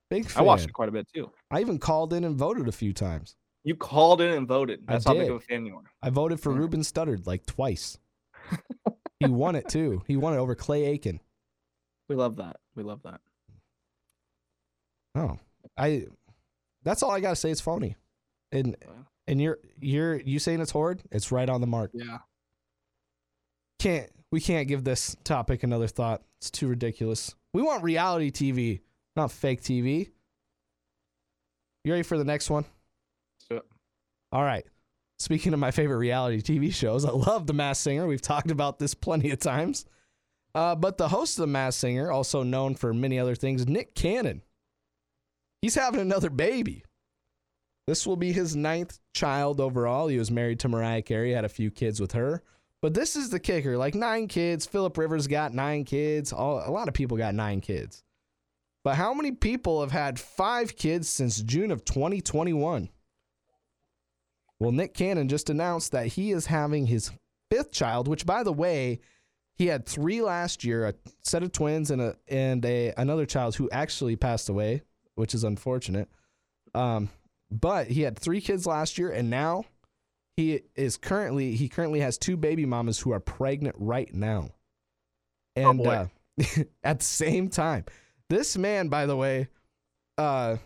[0.09, 0.43] Big fan.
[0.43, 1.31] I watched it quite a bit too.
[1.49, 3.35] I even called in and voted a few times.
[3.65, 4.83] You called in and voted.
[4.87, 5.31] I That's how big did.
[5.31, 5.83] of a fan you are.
[6.01, 6.59] I voted for Yeah.
[6.59, 7.97] Ruben Studdard like twice.
[9.19, 10.03] he won it too.
[10.07, 11.19] He won it over Clay Aiken.
[12.07, 12.57] We love that.
[12.75, 13.21] We love that.
[15.15, 15.39] Oh,
[15.75, 16.05] I.
[16.83, 17.49] That's all I gotta say.
[17.49, 17.95] It's phony,
[18.51, 18.75] and
[19.27, 21.01] and you're you're you saying it's horrid.
[21.11, 21.89] It's right on the mark.
[21.95, 22.19] Yeah.
[23.79, 26.21] Can't we can't give this topic another thought.
[26.39, 27.33] It's too ridiculous.
[27.53, 28.81] We want reality TV,
[29.15, 30.11] not fake TV.
[31.83, 32.65] You ready for the next one?
[34.35, 34.65] All right.
[35.17, 38.05] Speaking of my favorite reality TV shows, I love The Masked Singer.
[38.05, 39.85] We've talked about this plenty of times.
[40.53, 43.95] Uh, but the host of The Masked Singer, also known for many other things, Nick
[43.95, 44.41] Cannon,
[45.61, 46.83] he's having another baby.
[47.87, 50.09] This will be his ninth child overall.
[50.09, 52.43] He was married to Mariah Carey, had a few kids with her.
[52.81, 54.65] But this is the kicker like nine kids.
[54.65, 56.33] Philip Rivers got nine kids.
[56.33, 58.03] All, a lot of people got nine kids.
[58.83, 62.89] But how many people have had five kids since June of 2021?
[64.59, 67.11] Well, Nick Cannon just announced that he is having his
[67.51, 68.99] fifth child, which, by the way,
[69.57, 73.55] he had three last year, a set of twins and a and a another child
[73.55, 74.81] who actually passed away,
[75.15, 76.09] which is unfortunate.
[76.73, 77.09] Um,
[77.51, 79.65] but he had three kids last year, and now
[80.35, 84.49] he is currently he currently has two baby mamas who are pregnant right now.
[85.55, 86.07] And boy.
[86.39, 87.85] uh, at the same time,
[88.29, 89.47] this man, by the way,
[90.17, 90.57] uh,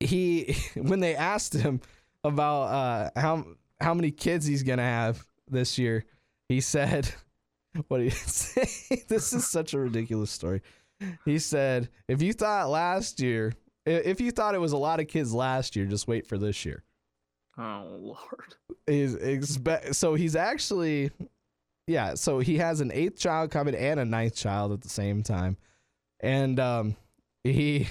[0.00, 1.80] he when they asked him
[2.24, 3.46] about uh how
[3.80, 6.04] how many kids he's gonna have this year,
[6.48, 7.08] he said,
[7.88, 9.02] "What do you say?
[9.08, 10.62] this is such a ridiculous story."
[11.24, 13.54] He said, "If you thought last year,
[13.86, 16.64] if you thought it was a lot of kids last year, just wait for this
[16.64, 16.84] year."
[17.60, 18.54] oh lord.
[18.86, 21.10] He's expe- so he's actually,
[21.86, 22.14] yeah.
[22.14, 25.56] So he has an eighth child coming and a ninth child at the same time,
[26.20, 26.96] and um,
[27.44, 27.88] he,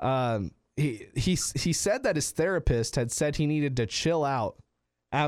[0.00, 4.56] um, he he he said that his therapist had said he needed to chill out.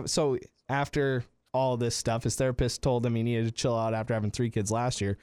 [0.07, 4.13] So after all this stuff, his therapist told him he needed to chill out after
[4.15, 5.19] having three kids last year.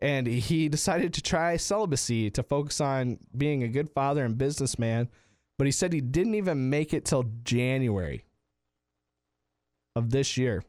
[0.00, 5.08] And he decided to try celibacy to focus on being a good father and businessman.
[5.56, 8.24] But he said he didn't even make it till January
[9.96, 10.62] of this year.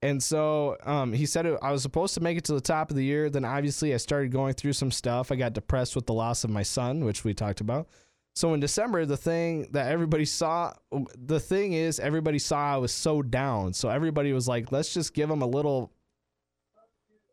[0.00, 2.96] And so um, he said I was supposed to make it to the top of
[2.96, 3.30] the year.
[3.30, 5.32] Then obviously I started going through some stuff.
[5.32, 7.88] I got depressed with the loss of my son, which we talked about.
[8.36, 10.72] So in December, the thing that everybody saw,
[11.16, 13.72] the thing is, everybody saw I was so down.
[13.72, 15.90] So everybody was like, let's just give him a little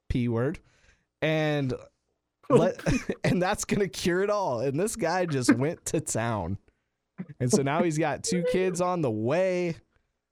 [0.09, 0.57] P word.
[1.21, 1.75] And
[2.49, 2.81] let,
[3.23, 4.61] and that's gonna cure it all.
[4.61, 6.57] And this guy just went to town.
[7.39, 9.75] And so now he's got two kids on the way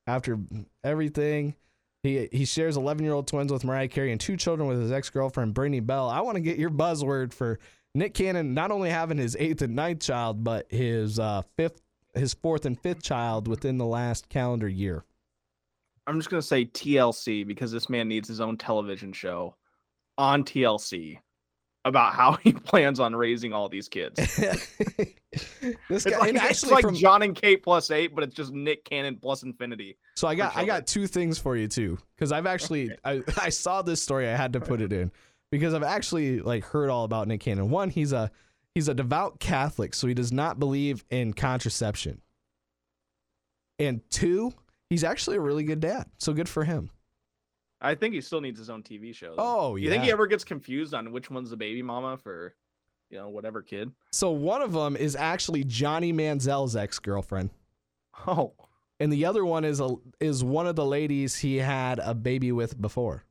[0.07, 0.39] after
[0.83, 1.55] everything.
[2.03, 4.91] He he shares 11 year old twins with Mariah Carey and two children with his
[4.91, 6.09] ex girlfriend Brittany Bell.
[6.09, 7.59] I want to get your buzzword for
[7.95, 11.81] Nick Cannon not only having his eighth and ninth child, but his uh, fifth,
[12.13, 15.05] his fourth and fifth child within the last calendar year.
[16.05, 19.55] I'm just gonna say TLC because this man needs his own television show
[20.17, 21.19] on TLC
[21.85, 24.15] about how he plans on raising all these kids.
[24.37, 24.67] this
[25.89, 28.35] It's guy, like, and it's actually like from John and Kate plus eight, but it's
[28.35, 29.97] just Nick Cannon plus infinity.
[30.15, 33.49] So I got I got two things for you too because I've actually I, I
[33.49, 35.11] saw this story I had to put it in
[35.51, 37.69] because I've actually like heard all about Nick Cannon.
[37.69, 38.31] One, he's a
[38.73, 42.21] he's a devout Catholic, so he does not believe in contraception.
[43.79, 44.53] And two,
[44.89, 46.05] he's actually a really good dad.
[46.19, 46.91] So good for him.
[47.83, 49.35] I think he still needs his own TV show.
[49.35, 49.35] though.
[49.39, 52.55] Oh, you think he ever gets confused on which one's the baby mama for,
[53.09, 53.91] you know, whatever kid?
[54.11, 57.49] so one of them is actually Johnny Manziel's ex-girlfriend.
[58.25, 58.53] Oh,
[58.99, 62.51] And the other one is a is one of the ladies he had a baby
[62.51, 63.25] with before.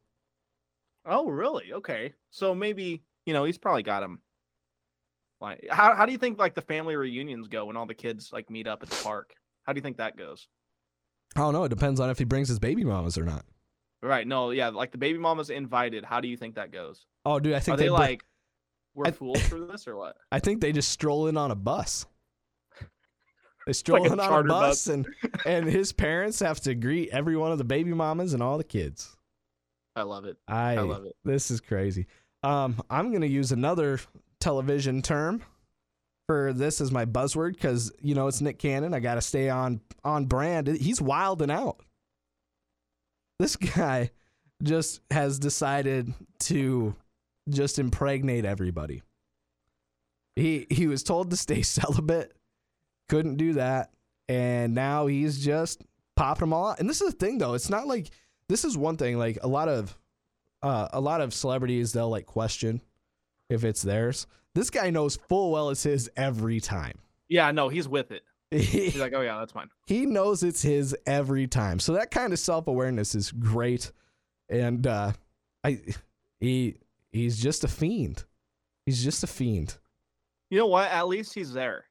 [1.07, 1.73] oh, really?
[1.73, 4.21] Okay, so maybe you know he's probably got him.
[5.41, 8.33] Like, how how do you think like the family reunions go when all the kids
[8.33, 9.35] like meet up at the park?
[9.65, 10.47] How do you think that goes?
[11.37, 11.65] I don't know.
[11.65, 13.45] It depends on if he brings his baby mamas or not.
[14.03, 14.27] Right?
[14.27, 16.05] No, yeah, like the baby mama's invited.
[16.05, 17.07] How do you think that goes?
[17.25, 18.25] Oh, dude, I think Are they, br- like
[18.95, 20.17] we're I- fools for this or what?
[20.33, 22.07] I think they just stroll in on a bus.
[23.67, 24.89] They stroll Like a in on a bus, bus.
[24.89, 25.07] and
[25.47, 28.65] and his parents have to greet every one of the baby mamas and all the
[28.65, 29.17] kids.
[29.95, 30.37] I love it.
[30.49, 31.15] I, I love it.
[31.25, 32.07] This is crazy.
[32.43, 34.01] Um, I'm gonna use another
[34.41, 35.45] television term
[36.27, 38.95] for this as my buzzword because you know it's Nick Cannon.
[38.95, 40.67] I got to stay on on brand.
[40.67, 41.77] He's wilding out.
[43.43, 44.13] This guy
[44.63, 46.95] just has decided to
[47.49, 49.03] just impregnate everybody.
[50.37, 52.37] He he was told to stay celibate,
[53.09, 53.91] couldn't do that,
[54.29, 55.83] and now he's just
[56.15, 56.79] popping them all out.
[56.79, 58.13] And this is the thing though, it's not like
[58.49, 59.19] this is one thing.
[59.19, 59.99] Like a lot of
[60.63, 62.81] uh, a lot of celebrities, they'll like question
[63.51, 64.29] if it's theirs.
[64.55, 66.97] This guy knows full well it's his every time.
[67.29, 68.23] Yeah, no, he's with it.
[68.53, 69.69] He's like, oh yeah, that's mine.
[69.87, 71.79] He knows it's his every time.
[71.79, 73.93] So that kind of self awareness is great,
[74.49, 75.13] and uh,
[75.65, 75.81] I
[76.41, 76.77] he
[77.13, 78.25] he's just a fiend.
[78.85, 79.79] He's just a fiend.
[80.51, 80.91] You know what?
[80.91, 81.85] At least he's there.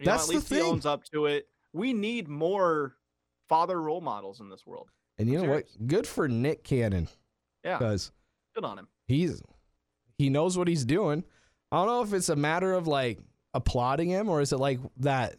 [0.00, 1.48] You know, That's at the least he owns up to it.
[1.72, 2.96] We need more
[3.48, 4.88] father role models in this world.
[5.18, 5.64] And you know what?
[5.86, 7.08] Good for Nick Cannon
[7.64, 8.10] Yeah, because
[8.54, 8.88] good on him.
[9.06, 9.42] he's
[10.16, 11.22] he knows what he's doing.
[11.70, 13.18] I don't know if it's a matter of like
[13.54, 15.36] applauding him or is it like that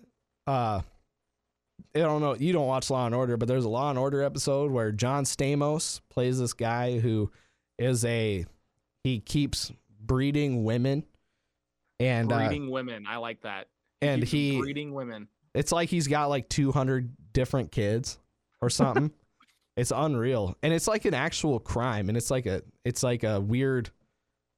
[0.50, 0.82] uh
[1.96, 4.22] I don't know, you don't watch Law and Order, but there's a Law and Order
[4.22, 7.32] episode where John Stamos plays this guy who
[7.78, 8.46] is a
[9.04, 11.06] he keeps breeding women
[12.00, 13.06] and uh, breeding women.
[13.08, 13.68] I like that.
[14.02, 15.28] and he breeding women.
[15.54, 18.20] it's like he's got like 200 different kids
[18.62, 19.12] or something.
[19.78, 20.56] it's unreal.
[20.62, 23.90] And it's like an actual crime and it's like a it's like a weird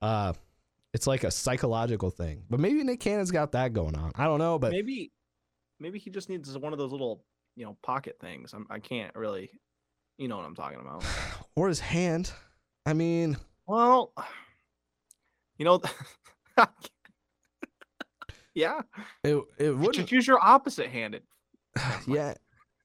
[0.01, 0.33] uh
[0.93, 2.43] it's like a psychological thing.
[2.49, 4.11] But maybe Nick Cannon's got that going on.
[4.15, 5.11] I don't know, but maybe,
[5.81, 7.23] maybe he just needs one of those little,
[7.55, 8.53] you know, pocket things.
[8.53, 9.49] I'm, I can't really,
[10.17, 11.03] you know what I'm talking about.
[11.55, 12.31] or his hand.
[12.85, 13.35] I mean,
[13.67, 14.13] Well,
[15.57, 15.81] you know,
[18.53, 18.81] yeah.
[19.23, 21.23] it it wouldn't should use your opposite handed.
[22.07, 22.35] yeah.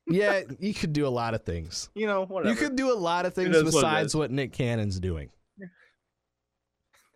[0.09, 1.91] Yeah, you could do a lot of things.
[1.97, 2.55] You know, whatever.
[2.55, 5.31] You could do a lot of things is what besides what Nick Cannon's doing.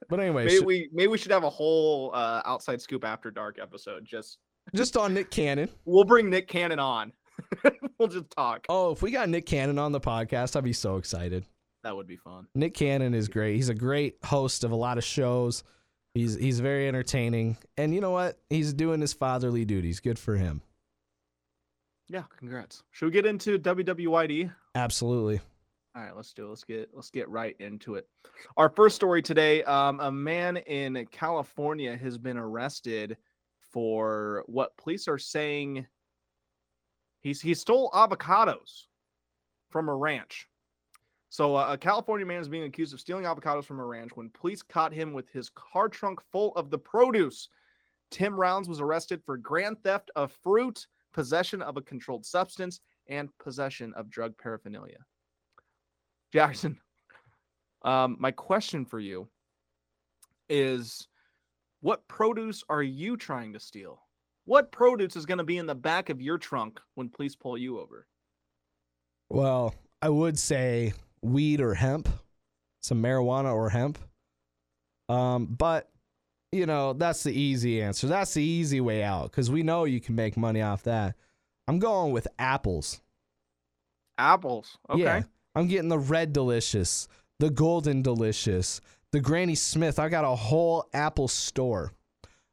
[0.09, 3.31] But anyway, Maybe sh- we maybe we should have a whole uh, outside scoop after
[3.31, 4.05] dark episode.
[4.05, 4.39] Just
[4.75, 5.69] just on Nick Cannon.
[5.85, 7.13] we'll bring Nick Cannon on.
[7.99, 8.67] we'll just talk.
[8.69, 11.45] Oh, if we got Nick Cannon on the podcast, I'd be so excited.
[11.83, 12.47] That would be fun.
[12.55, 13.57] Nick Cannon is great.
[13.57, 15.65] He's a great host of a lot of shows.
[16.15, 18.39] He's he's very entertaining, and you know what?
[18.51, 20.01] He's doing his fatherly duties.
[20.01, 20.61] Good for him.
[22.09, 22.83] Yeah, congrats.
[22.91, 24.53] Should we get into WWYD?
[24.75, 25.41] Absolutely.
[25.95, 26.49] All right, let's do it.
[26.49, 28.09] Let's get let's get right into it.
[28.57, 33.17] Our first story today: um, a man in California has been arrested
[33.73, 35.87] for what police are saying
[37.21, 38.87] he's he stole avocados
[39.71, 40.49] from a ranch.
[41.29, 44.31] So uh, a California man is being accused of stealing avocados from a ranch when
[44.31, 47.49] police caught him with his car trunk full of the produce.
[48.11, 53.29] Tim Rounds was arrested for grand theft of fruit, possession of a controlled substance, and
[53.39, 54.99] possession of drug paraphernalia.
[56.33, 56.81] Jackson,
[57.83, 59.29] um, my question for you
[60.49, 61.07] is
[61.81, 64.03] what produce are you trying to steal?
[64.45, 67.57] What produce is going to be in the back of your trunk when police pull
[67.57, 68.07] you over?
[69.29, 72.09] Well, I would say weed or hemp,
[72.81, 73.99] some marijuana or hemp.
[75.09, 75.89] Um, but
[76.53, 78.07] you know that's the easy answer.
[78.07, 81.15] That's the easy way out because we know you can make money off that.
[81.69, 83.01] I'm going with apples.
[84.19, 84.79] Apples.
[84.89, 85.03] Okay.
[85.03, 85.23] Yeah,
[85.55, 88.81] I'm getting the red delicious, the golden delicious,
[89.13, 89.99] the Granny Smith.
[89.99, 91.93] I got a whole apple store.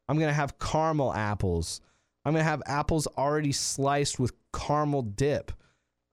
[0.08, 1.82] I'm gonna have caramel apples.
[2.26, 5.52] I'm gonna have apples already sliced with caramel dip.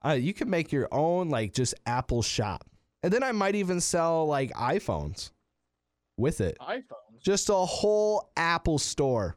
[0.04, 2.66] Uh, you can make your own like just apple shop,
[3.02, 5.30] and then I might even sell like iPhones
[6.16, 6.56] with it.
[6.60, 7.22] iPhones.
[7.22, 9.36] Just a whole Apple store.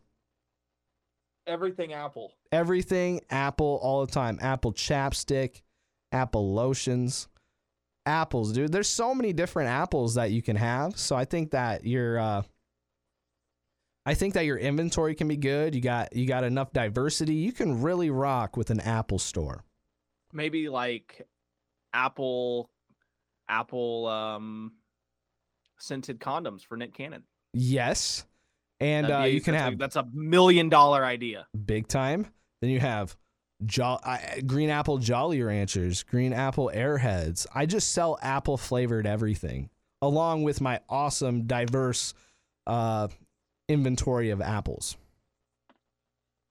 [1.45, 2.33] Everything Apple.
[2.51, 4.37] Everything Apple all the time.
[4.41, 5.61] Apple chapstick,
[6.11, 7.27] Apple lotions,
[8.07, 8.71] apples, dude.
[8.71, 10.97] There's so many different apples that you can have.
[10.97, 12.41] So I think that you're uh
[14.07, 15.75] I think that your inventory can be good.
[15.75, 17.33] You got you got enough diversity.
[17.33, 19.65] You can really rock with an Apple store.
[20.31, 21.27] Maybe like
[21.93, 22.69] Apple,
[23.49, 24.71] Apple um,
[25.77, 27.23] scented condoms for Nick Cannon.
[27.53, 28.25] Yes,
[28.79, 31.45] and uh, you can have that's a million dollar idea.
[31.65, 32.27] big time.
[32.61, 33.17] Then you have
[33.65, 37.45] jo- I, green apple Jolly Ranchers, green apple Airheads.
[37.53, 39.69] I just sell apple flavored everything,
[40.01, 42.13] along with my awesome diverse
[42.65, 43.07] uh,
[43.67, 44.97] inventory of apples.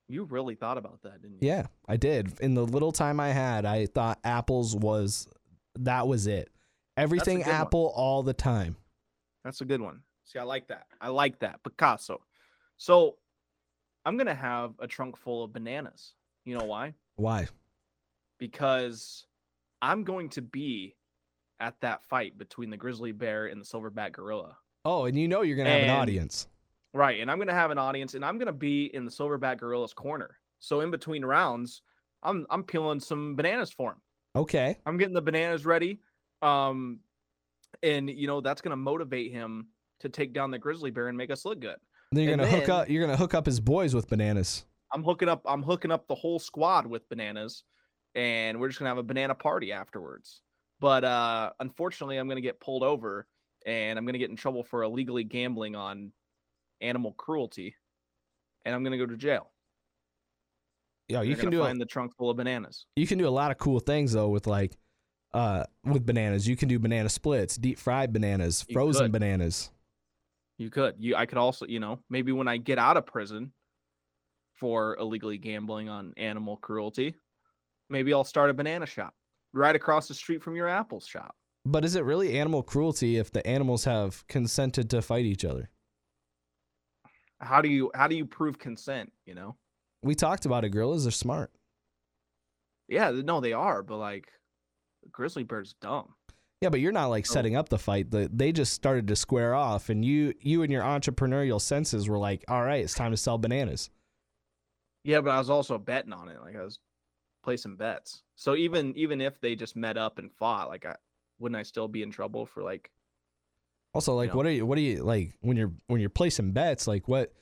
[0.09, 1.49] You really thought about that, didn't you?
[1.49, 2.38] Yeah, I did.
[2.40, 5.27] In the little time I had, I thought apples was
[5.79, 6.49] that was it.
[6.97, 7.57] Everything good one.
[7.57, 8.77] apple all the time.
[9.45, 10.01] That's a good one.
[10.25, 10.87] See, I like that.
[11.01, 11.62] I like that.
[11.62, 12.21] Picasso.
[12.77, 13.16] So
[14.05, 16.14] I'm gonna have a trunk full of bananas.
[16.46, 16.94] You know why?
[17.16, 17.48] Why?
[18.38, 19.26] Because
[19.82, 20.94] I'm going to be
[21.61, 24.56] at that fight between the grizzly bear and the silverback gorilla.
[24.85, 26.46] Oh, and you know you're gonna have an audience.
[26.94, 27.20] Right.
[27.20, 30.38] And I'm gonna have an audience and I'm gonna be in the silverback gorilla's corner.
[30.61, 31.82] So in between rounds,
[32.22, 34.00] I'm I'm peeling some bananas for him.
[34.37, 34.78] Okay.
[34.87, 35.98] I'm getting the bananas ready.
[36.42, 37.00] Um,
[37.82, 39.66] and you know that's gonna motivate him
[40.00, 41.76] to take down the grizzly bear and make us look good.
[42.12, 42.88] Then you're gonna hook up.
[42.88, 44.64] You're gonna hook up his boys with bananas.
[44.92, 45.42] I'm hooking up.
[45.46, 47.64] I'm hooking up the whole squad with bananas,
[48.14, 50.42] and we're just gonna have a banana party afterwards.
[50.81, 53.27] But uh, unfortunately, I'm gonna get pulled over,
[53.66, 56.12] and I'm gonna get in trouble for illegally gambling on
[56.81, 57.75] animal cruelty,
[58.64, 59.51] and I'm gonna go to jail.
[61.09, 62.87] Yo, you They're can do a, find the trunk full of bananas.
[62.96, 64.77] you can do a lot of cool things though with like
[65.35, 66.46] uh with bananas.
[66.49, 69.12] You can do banana splits, deep fried bananas, You frozen could.
[69.12, 69.70] bananas.
[70.59, 70.94] You could.
[70.99, 71.14] You.
[71.16, 71.66] I could also.
[71.66, 73.53] You know, maybe when I get out of prison
[74.57, 77.14] for illegally gambling on animal cruelty,
[77.90, 79.14] maybe I'll start a banana shop
[79.53, 81.35] right across the street from your Apple shop.
[81.64, 85.69] But is it really animal cruelty if the animals have consented to fight each other?
[87.40, 87.90] How do you?
[87.95, 89.12] How do you prove consent?
[89.27, 89.57] You know.
[90.03, 90.71] We talked about it.
[90.71, 91.51] Gorillas are smart.
[92.88, 94.29] Yeah, no, they are, but like,
[95.03, 96.14] the grizzly bear's dumb.
[96.61, 98.11] Yeah, but you're not like setting up the fight.
[98.11, 102.19] The, they just started to square off, and you you and your entrepreneurial senses were
[102.19, 103.90] like, "All right, it's time to sell bananas."
[105.07, 106.40] Yeah, but I was also betting on it.
[106.40, 106.81] Like I was
[107.45, 108.23] placing bets.
[108.35, 110.97] So even even if they just met up and fought, like I
[111.38, 112.90] wouldn't I still be in trouble for like
[113.95, 114.37] Also, like, know.
[114.37, 114.66] what are you?
[114.66, 116.88] What are you like when you're when you're placing bets?
[116.88, 117.33] Like, what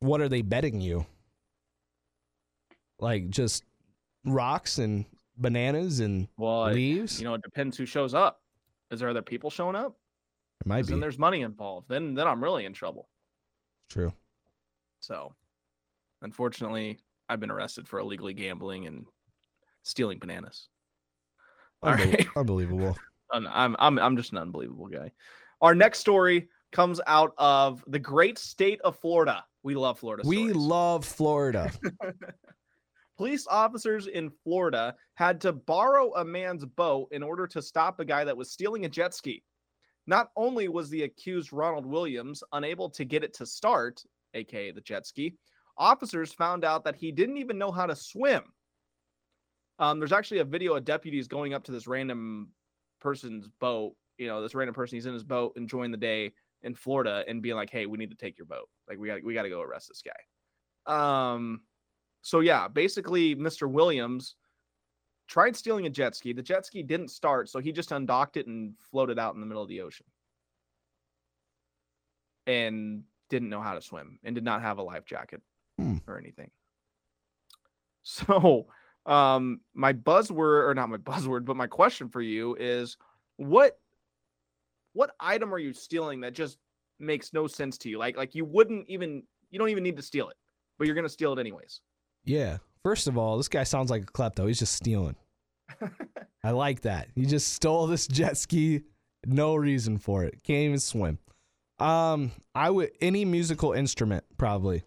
[0.00, 1.04] what are they betting you?
[2.98, 3.64] Like just
[4.24, 5.04] rocks and
[5.36, 7.18] bananas and well, it- leaves.
[7.20, 8.40] you know, it depends who shows up.
[8.90, 9.96] Is there other people showing up?
[10.62, 11.88] it might be Then there's money involved.
[11.90, 13.08] Then then I'm really in trouble.
[13.90, 14.14] true.
[15.00, 15.34] So
[16.26, 19.06] unfortunately, I've been arrested for illegally gambling and
[19.84, 20.68] stealing bananas.
[21.82, 22.26] All Unbel- right.
[22.36, 22.96] Unbelievable.
[23.32, 25.12] I'm, I'm I'm I'm just an unbelievable guy.
[25.60, 29.44] Our next story comes out of the great state of Florida.
[29.62, 30.22] We love Florida.
[30.26, 30.56] We stories.
[30.56, 31.72] love Florida.
[33.16, 38.04] Police officers in Florida had to borrow a man's boat in order to stop a
[38.04, 39.42] guy that was stealing a jet ski.
[40.06, 44.02] Not only was the accused Ronald Williams unable to get it to start,
[44.34, 45.34] aka the jet ski,
[45.78, 48.42] officers found out that he didn't even know how to swim.
[49.78, 52.48] Um, there's actually a video of deputies going up to this random
[53.00, 53.94] person's boat.
[54.18, 57.42] You know, this random person, he's in his boat enjoying the day in Florida and
[57.42, 58.68] being like, "Hey, we need to take your boat.
[58.88, 60.12] Like, we got we got to go arrest this guy."
[60.86, 61.60] Um,
[62.22, 63.70] so yeah, basically, Mr.
[63.70, 64.36] Williams
[65.28, 66.32] tried stealing a jet ski.
[66.32, 69.46] The jet ski didn't start, so he just undocked it and floated out in the
[69.46, 70.06] middle of the ocean.
[72.46, 75.42] And didn't know how to swim and did not have a life jacket
[75.78, 75.96] Hmm.
[76.06, 76.50] or anything.
[78.02, 78.66] So,
[79.04, 82.96] um my buzzword or not my buzzword, but my question for you is
[83.36, 83.78] what
[84.92, 86.58] what item are you stealing that just
[86.98, 87.98] makes no sense to you?
[87.98, 90.36] Like like you wouldn't even you don't even need to steal it,
[90.78, 91.80] but you're going to steal it anyways.
[92.24, 92.58] Yeah.
[92.82, 94.46] First of all, this guy sounds like a klepto.
[94.46, 95.16] He's just stealing.
[96.44, 97.08] I like that.
[97.14, 98.82] He just stole this jet ski,
[99.24, 100.42] no reason for it.
[100.44, 101.18] Can't even swim.
[101.78, 104.84] Um, I would any musical instrument probably.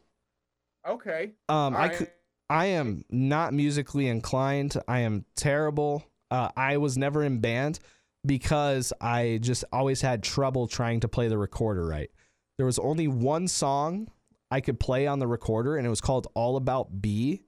[0.89, 1.31] Okay.
[1.47, 2.11] Um, I could.
[2.49, 4.75] I am not musically inclined.
[4.87, 6.03] I am terrible.
[6.31, 7.79] Uh, I was never in band
[8.25, 12.09] because I just always had trouble trying to play the recorder right.
[12.57, 14.09] There was only one song
[14.51, 17.43] I could play on the recorder, and it was called All About B.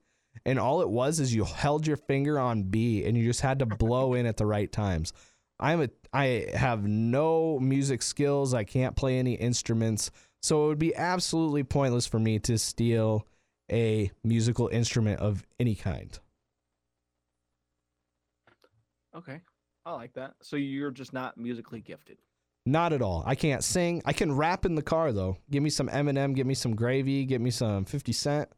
[0.46, 3.60] And all it was is you held your finger on B and you just had
[3.60, 5.14] to blow in at the right times.
[5.60, 8.54] I'm a I have no music skills.
[8.54, 10.10] I can't play any instruments.
[10.42, 13.28] So it would be absolutely pointless for me to steal
[13.72, 16.18] a musical instrument of any kind.
[19.16, 19.42] Okay.
[19.86, 20.36] I like that.
[20.42, 22.18] So you're just not musically gifted.
[22.66, 23.24] Not at all.
[23.26, 24.02] I can't sing.
[24.06, 25.38] I can rap in the car though.
[25.50, 26.36] Give me some Eminem.
[26.36, 27.26] Give me some Gravy.
[27.26, 28.50] Give me some Fifty Cent.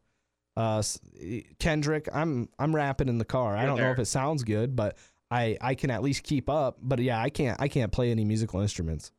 [0.56, 0.82] Uh,
[1.58, 2.08] Kendrick.
[2.12, 3.56] I'm I'm rapping in the car.
[3.56, 4.98] I You're don't know if it sounds good, but
[5.30, 6.76] I I can at least keep up.
[6.82, 9.10] But yeah, I can't I can't play any musical instruments.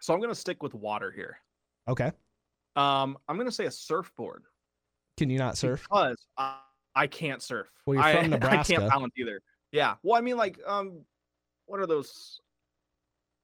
[0.00, 1.36] So I'm gonna stick with water here.
[1.86, 2.10] Okay.
[2.76, 4.44] Um, I'm gonna say a surfboard
[5.16, 5.82] Can you not surf?
[5.82, 6.58] because I,
[6.94, 7.68] I can't surf.
[7.86, 8.74] Well, you're I, from I Nebraska.
[8.74, 9.40] can't balance either.
[9.72, 9.94] Yeah.
[10.02, 11.04] Well, I mean, like, um,
[11.66, 12.40] what are those?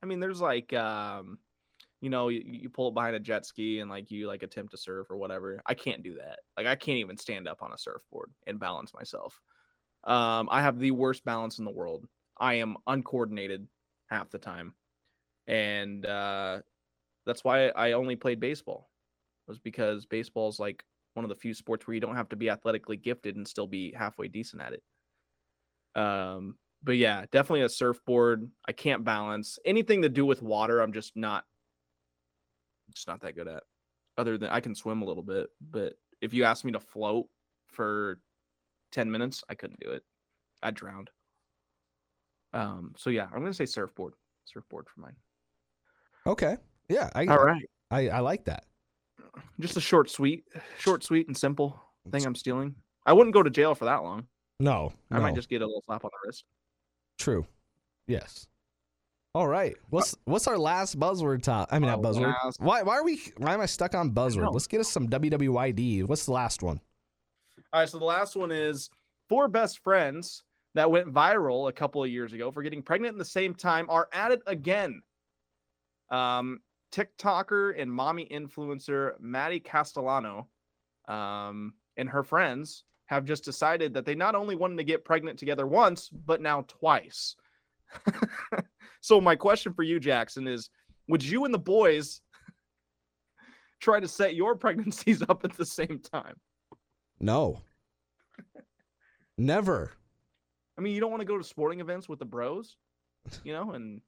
[0.03, 1.39] I mean, there's like, um,
[2.01, 4.73] you know, you, you pull it behind a jet ski and like you like attempt
[4.73, 5.61] to surf or whatever.
[5.67, 6.41] I can't do that.
[6.57, 9.41] Like, I can't even stand up on a surfboard and balance myself.
[10.05, 12.07] Um, I have the worst balance in the world.
[12.39, 13.69] I am uncoordinated
[14.09, 14.75] half the time,
[15.47, 16.61] and uh,
[17.27, 18.89] that's why I only played baseball.
[19.47, 20.85] Was because baseball is like
[21.15, 23.67] one of the few sports where you don't have to be athletically gifted and still
[23.67, 26.01] be halfway decent at it.
[26.01, 28.49] Um, but yeah, definitely a surfboard.
[28.67, 30.81] I can't balance anything to do with water.
[30.81, 31.45] I'm just not,
[32.95, 33.65] just not that good at.
[34.17, 37.27] Other than I can swim a little bit, but if you asked me to float
[37.69, 38.19] for
[38.93, 40.03] ten minutes, I couldn't do it.
[40.63, 41.11] I drowned.
[42.53, 42.95] Um.
[42.97, 44.15] So yeah, I'm gonna say surfboard.
[44.45, 45.17] Surfboard for mine.
[46.27, 46.57] Okay.
[46.89, 47.09] Yeah.
[47.15, 47.65] I All right.
[47.91, 48.65] I, I like that.
[49.61, 50.45] Just a short, sweet,
[50.79, 52.75] short, sweet, and simple thing I'm stealing.
[53.07, 54.27] I wouldn't go to jail for that long.
[54.59, 54.93] No.
[55.11, 56.45] I might just get a little slap on the wrist.
[57.19, 57.47] True.
[58.07, 58.47] Yes.
[59.35, 59.77] All right.
[59.91, 61.69] What's what's our last buzzword top?
[61.71, 62.35] I mean, not buzzword.
[62.45, 63.23] last- Why why are we?
[63.37, 64.53] Why am I stuck on buzzword?
[64.53, 66.05] Let's get us some WWYD.
[66.05, 66.81] What's the last one?
[67.73, 68.91] All right, so the last one is
[69.29, 70.43] four best friends
[70.75, 73.87] that went viral a couple of years ago for getting pregnant at the same time
[73.89, 75.01] are at it again.
[76.11, 76.61] Um,
[76.93, 80.49] TikToker and mommy influencer Maddie Castellano
[81.09, 85.39] um, and her friends have just decided that they not only wanted to get pregnant
[85.39, 87.35] together once, but now twice.
[89.01, 90.71] so my question for you, Jackson, is
[91.09, 92.21] would you and the boys
[93.81, 96.37] try to set your pregnancies up at the same time?
[97.19, 97.63] No.
[99.37, 99.93] Never.
[100.79, 102.77] I mean, you don't want to go to sporting events with the bros,
[103.43, 104.01] you know, and,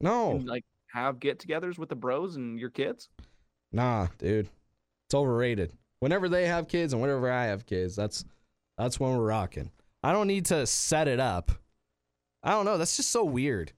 [0.00, 0.32] No.
[0.32, 3.08] and like have get-togethers with the bros and your kids.
[3.72, 4.48] Nah, dude.
[5.06, 5.72] It's overrated.
[6.00, 8.24] Whenever they have kids and whenever I have kids, that's
[8.78, 9.70] that's when we're rocking.
[10.02, 11.50] I don't need to set it up.
[12.42, 12.78] I don't know.
[12.78, 13.72] That's just so weird.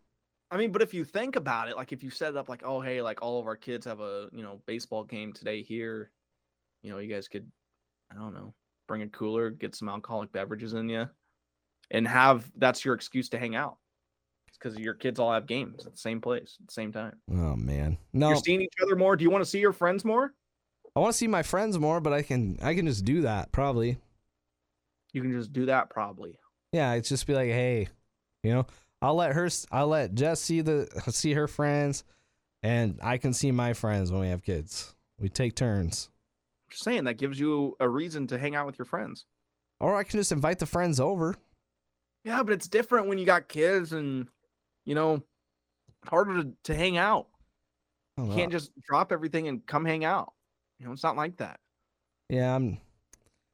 [0.51, 2.63] I mean, but if you think about it, like if you set it up like,
[2.65, 6.11] oh, hey, like all of our kids have a you know baseball game today here,
[6.83, 7.51] you know, you guys could,
[8.11, 8.55] I don't know,
[8.87, 11.09] bring a cooler, get some alcoholic beverages in you,
[11.91, 13.79] and have that's your excuse to hang out.
[14.63, 17.17] Because your kids all have games at the same place at the same time.
[17.31, 17.99] Oh man.
[18.13, 18.29] No.
[18.29, 19.17] You're seeing each other more.
[19.17, 20.33] Do you want to see your friends more?
[20.95, 23.51] I want to see my friends more, but I can I can just do that
[23.51, 23.97] probably.
[25.13, 26.39] You can just do that probably.
[26.73, 27.89] Yeah, it's just be like, hey,
[28.43, 28.67] you know,
[29.03, 32.05] I'll let her, I'll let Jess see the see her friends,
[32.63, 34.95] and I can see my friends when we have kids.
[35.19, 36.09] We take turns,
[36.67, 39.27] I'm Just saying that gives you a reason to hang out with your friends.
[39.81, 41.37] or I can just invite the friends over.
[42.25, 44.29] Yeah, but it's different when you got kids and
[44.85, 45.23] you know,
[46.05, 47.29] harder to, to hang out.
[48.19, 48.35] Oh, you know.
[48.37, 50.33] can't just drop everything and come hang out.
[50.79, 51.61] You know, it's not like that.
[52.29, 52.79] yeah, I'm.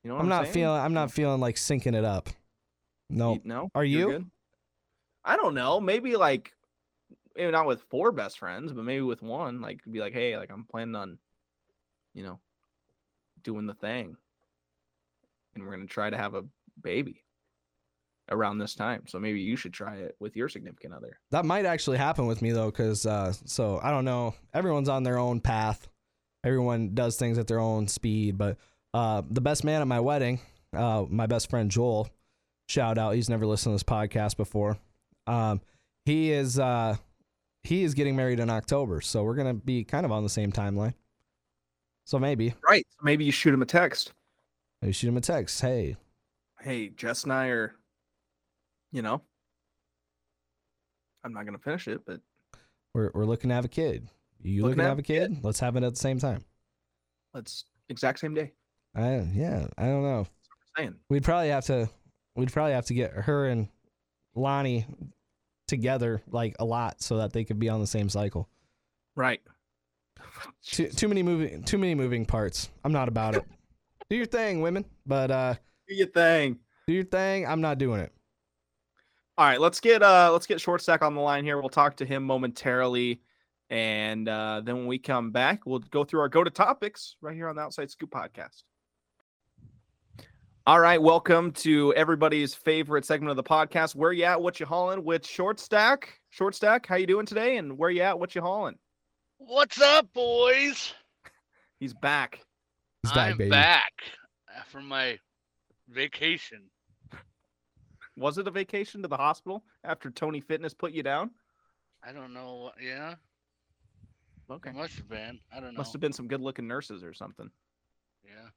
[0.04, 0.54] You know I'm I'm, not saying?
[0.54, 0.80] feeling.
[0.80, 2.28] I'm not feeling like syncing it up.
[3.10, 3.34] No.
[3.34, 3.70] You- no.
[3.74, 4.06] Are you?
[4.06, 4.30] good?
[5.24, 5.80] I don't know.
[5.80, 6.52] Maybe like
[7.36, 9.60] maybe not with four best friends, but maybe with one.
[9.60, 11.18] Like be like, hey, like I'm planning on,
[12.14, 12.38] you know,
[13.42, 14.16] doing the thing.
[15.54, 16.44] And we're gonna try to have a
[16.80, 17.22] baby
[18.30, 19.02] around this time.
[19.06, 21.18] So maybe you should try it with your significant other.
[21.30, 24.34] That might actually happen with me though, because uh, so I don't know.
[24.54, 25.88] Everyone's on their own path.
[26.44, 28.38] Everyone does things at their own speed.
[28.38, 28.56] But
[28.94, 30.40] uh, the best man at my wedding,
[30.74, 32.08] uh, my best friend Joel,
[32.68, 33.14] shout out.
[33.14, 34.78] He's never listened to this podcast before.
[35.26, 35.60] Um,
[36.04, 36.96] he is uh,
[37.64, 40.52] he is getting married in October, so we're gonna be kind of on the same
[40.52, 40.94] timeline.
[42.06, 42.86] So maybe Right.
[43.02, 44.12] Maybe you shoot him a text.
[44.80, 45.60] maybe shoot him a text.
[45.60, 45.96] Hey,
[46.60, 47.74] Hey, Jess and I are,
[48.92, 49.22] you know,
[51.24, 52.20] I'm not gonna finish it, but
[52.94, 54.08] we're we're looking to have a kid.
[54.40, 55.38] You looking, to have a kid?
[55.42, 56.44] Let's have it at the same time.
[57.34, 58.52] let's exact same day.
[58.94, 59.66] I yeah.
[59.76, 60.26] I don't know.
[60.76, 60.94] Saying.
[61.08, 61.88] We'd probably have to
[62.36, 63.68] we'd probably have to get her and
[64.34, 64.86] Lonnie
[65.66, 68.48] together like a lot so that they could be on the same cycle.
[69.16, 69.40] Right.
[70.62, 72.70] Too too many moving too many moving parts.
[72.84, 73.44] I'm not about it.
[74.10, 75.54] do your thing, women, but uh
[75.88, 76.58] Do your thing.
[76.86, 77.46] do your thing.
[77.46, 78.12] I'm not doing it.
[79.38, 81.60] All right, let's get uh let's get short stack on the line here.
[81.60, 83.22] We'll talk to him momentarily.
[83.70, 87.36] And uh, then when we come back, we'll go through our go to topics right
[87.36, 88.64] here on the Outside Scoop podcast.
[90.66, 93.94] All right, welcome to everybody's favorite segment of the podcast.
[93.94, 94.42] Where you at?
[94.42, 96.18] What you hauling with Short Stack?
[96.30, 97.58] Short stack, how you doing today?
[97.58, 98.18] And where you at?
[98.18, 98.76] What you hauling?
[99.36, 100.94] What's up, boys?
[101.78, 102.40] He's back.
[103.04, 103.50] He's back, I'm baby.
[103.50, 103.92] back
[104.66, 105.20] from my
[105.88, 106.62] vacation.
[108.18, 111.30] Was it a vacation to the hospital after Tony Fitness put you down?
[112.02, 112.72] I don't know.
[112.82, 113.14] Yeah,
[114.50, 114.70] Okay.
[114.70, 115.38] it must have been.
[115.54, 115.78] I don't know.
[115.78, 117.50] Must have been some good looking nurses or something.
[118.24, 118.48] Yeah,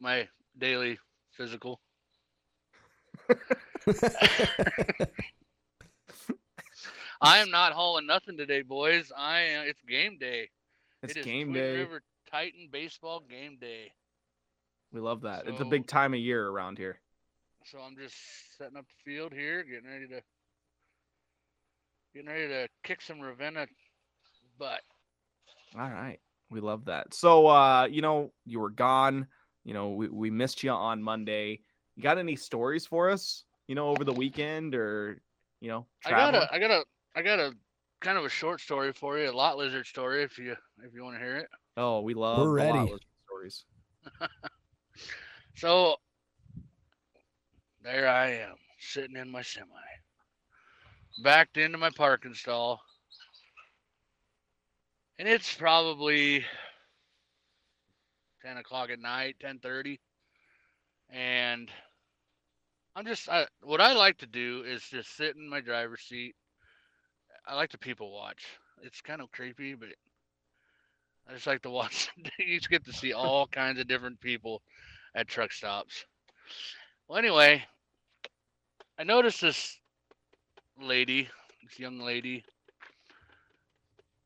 [0.00, 0.98] my daily
[1.32, 1.80] physical.
[7.20, 9.12] I am not hauling nothing today, boys.
[9.16, 9.66] I am.
[9.66, 10.50] It's game day.
[11.02, 11.76] It's It game Twin day.
[11.78, 13.92] River Titan baseball game day.
[14.92, 15.46] We love that.
[15.46, 17.00] it's a big time of year around here.
[17.64, 18.14] So I'm just
[18.58, 20.20] setting up the field here, getting ready to
[22.14, 23.66] getting ready to kick some Ravenna
[24.58, 24.80] butt.
[25.74, 26.20] All right.
[26.50, 27.14] We love that.
[27.14, 29.26] So uh, you know, you were gone.
[29.64, 31.60] You know, we, we missed you on Monday.
[31.96, 35.22] You got any stories for us, you know, over the weekend or
[35.60, 36.84] you know, I got a I got a
[37.16, 37.52] I got a
[38.02, 41.02] kind of a short story for you, a lot lizard story if you if you
[41.02, 41.48] want to hear it.
[41.78, 42.78] Oh, we love the ready.
[42.78, 43.64] lot lizard stories.
[45.56, 45.96] So
[47.84, 49.68] there I am, sitting in my semi.
[51.22, 52.80] Backed into my parking stall.
[55.18, 56.44] And it's probably
[58.42, 60.00] ten o'clock at night, ten thirty.
[61.10, 61.70] And
[62.96, 66.34] I'm just I, what I like to do is just sit in my driver's seat.
[67.46, 68.42] I like to people watch.
[68.82, 69.90] It's kind of creepy, but
[71.28, 72.08] I just like to watch.
[72.38, 74.62] you just get to see all kinds of different people
[75.14, 76.06] at truck stops.
[77.06, 77.62] Well, anyway,
[78.98, 79.76] I noticed this
[80.80, 81.28] lady,
[81.62, 82.44] this young lady,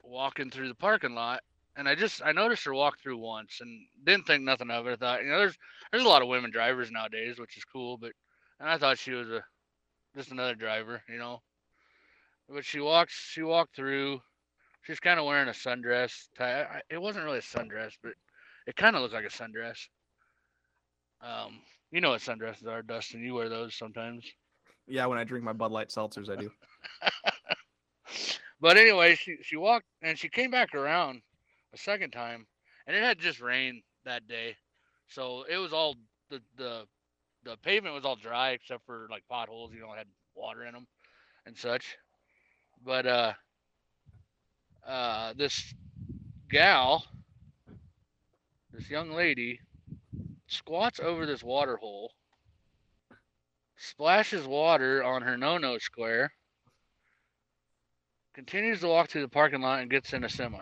[0.02, 1.40] walking through the parking lot,
[1.76, 4.92] and I just I noticed her walk through once and didn't think nothing of it.
[4.92, 5.56] I thought, you know, there's
[5.90, 8.12] there's a lot of women drivers nowadays, which is cool, but
[8.60, 9.42] and I thought she was a
[10.16, 11.40] just another driver, you know.
[12.48, 14.20] But she walks, she walked through.
[14.82, 16.28] She's kind of wearing a sundress.
[16.36, 16.82] Tie.
[16.90, 18.12] It wasn't really a sundress, but
[18.66, 19.78] it kind of looked like a sundress.
[21.22, 21.60] Um,
[21.90, 23.22] you know what sundresses are, Dustin.
[23.22, 24.24] You wear those sometimes.
[24.88, 26.50] Yeah, when I drink my Bud Light seltzers, I do.
[28.60, 31.22] But anyway, she she walked and she came back around
[31.74, 32.46] a second time,
[32.86, 34.56] and it had just rained that day,
[35.08, 35.94] so it was all
[36.30, 36.86] the the
[37.44, 40.86] the pavement was all dry except for like potholes, you know, had water in them
[41.46, 41.96] and such.
[42.84, 43.32] But uh,
[44.86, 45.74] uh, this
[46.50, 47.04] gal,
[48.72, 49.60] this young lady,
[50.48, 52.12] squats over this water hole,
[53.78, 56.32] splashes water on her no-no square
[58.34, 60.58] continues to walk through the parking lot and gets in a semi.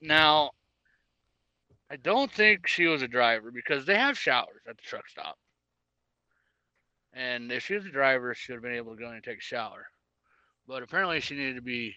[0.00, 0.50] Now,
[1.90, 5.38] I don't think she was a driver because they have showers at the truck stop.
[7.14, 9.24] And if she was a driver, she would have been able to go in and
[9.24, 9.86] take a shower.
[10.66, 11.94] But apparently, she needed to be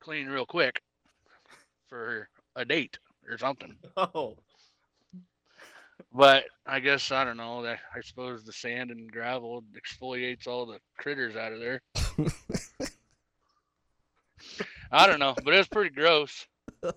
[0.00, 0.80] clean real quick
[1.88, 3.76] for a date or something.
[3.96, 4.36] Oh,
[6.12, 7.62] But I guess I don't know.
[7.62, 11.80] That I suppose the sand and gravel exfoliates all the critters out of there.
[14.90, 16.46] I don't know, but it was pretty gross.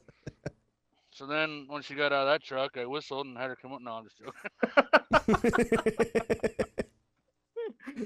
[1.11, 3.71] So then, when she got out of that truck, I whistled and had her come
[3.71, 3.79] up.
[3.81, 4.33] No, I'm just joking.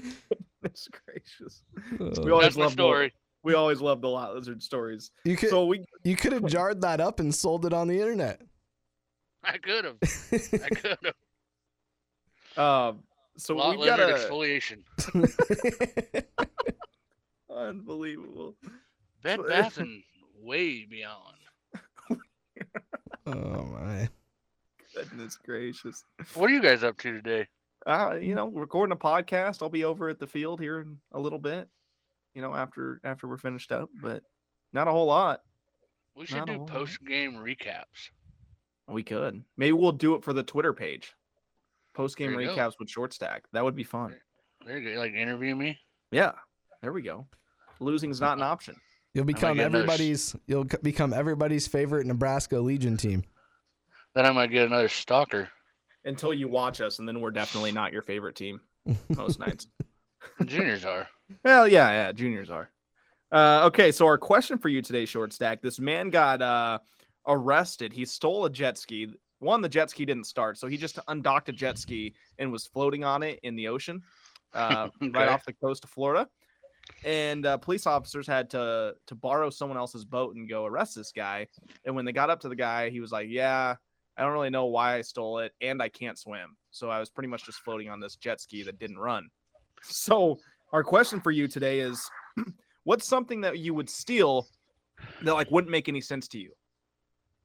[0.62, 1.62] that's gracious.
[2.00, 3.12] Uh, We always That's my love the- story.
[3.42, 5.10] We always love the lot lizard stories.
[5.24, 7.98] you could So we you could have jarred that up and sold it on the
[7.98, 8.42] internet.
[9.44, 9.96] I could have.
[10.02, 10.98] I could
[12.56, 12.88] have.
[12.90, 13.02] um
[13.36, 16.24] so Lot we've got lizard a exfoliation.
[17.54, 18.56] unbelievable.
[19.22, 20.02] Bed so- Bath and
[20.42, 21.36] way beyond.
[23.26, 24.08] oh my.
[24.94, 26.04] Goodness gracious.
[26.34, 27.46] What are you guys up to today?
[27.86, 29.62] Uh, you know, recording a podcast.
[29.62, 31.68] I'll be over at the field here in a little bit.
[32.34, 34.22] You know, after after we're finished up, but
[34.72, 35.40] not a whole lot.
[36.16, 38.10] We should Not do post game recaps.
[38.90, 39.42] We could.
[39.56, 41.12] Maybe we'll do it for the Twitter page.
[41.94, 42.56] Post game There you go.
[42.56, 43.44] recaps with short stack.
[43.52, 44.16] That would be fun.
[44.66, 45.00] There you go.
[45.00, 45.78] Like interview me.
[46.10, 46.32] Yeah.
[46.82, 47.26] There we go.
[47.80, 48.76] Losing's not an option.
[49.14, 53.24] You'll become get another everybody's you'll become everybody's favorite Nebraska Legion team.
[54.14, 55.48] Then I might get another stalker.
[56.04, 58.60] Until you watch us, and then we're definitely not your favorite team
[59.10, 59.66] most nights.
[60.44, 61.06] Juniors are.
[61.44, 62.70] Well, yeah, yeah, juniors are.
[63.30, 65.62] Uh, okay, so our question for you today, short stack.
[65.62, 66.80] This man got uh,
[67.26, 67.92] arrested.
[67.92, 69.08] He stole a jet ski.
[69.38, 72.66] One, the jet ski didn't start, so he just undocked a jet ski and was
[72.66, 74.02] floating on it in the ocean,
[74.52, 76.28] uh, right off the coast of Florida.
[77.04, 81.12] And uh, police officers had to to borrow someone else's boat and go arrest this
[81.12, 81.46] guy.
[81.84, 83.76] And when they got up to the guy, he was like, "Yeah,
[84.16, 87.08] I don't really know why I stole it, and I can't swim, so I was
[87.08, 89.28] pretty much just floating on this jet ski that didn't run."
[89.82, 90.38] So
[90.72, 92.08] our question for you today is
[92.84, 94.48] what's something that you would steal
[95.22, 96.50] that like wouldn't make any sense to you?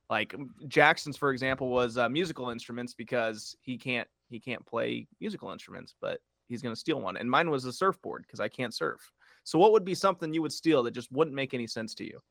[0.09, 0.35] Like
[0.67, 5.95] Jackson's, for example, was uh, musical instruments because he can't he can't play musical instruments,
[5.99, 7.17] but he's gonna steal one.
[7.17, 9.11] And mine was a surfboard because I can't surf.
[9.43, 12.03] So what would be something you would steal that just wouldn't make any sense to
[12.03, 12.21] you?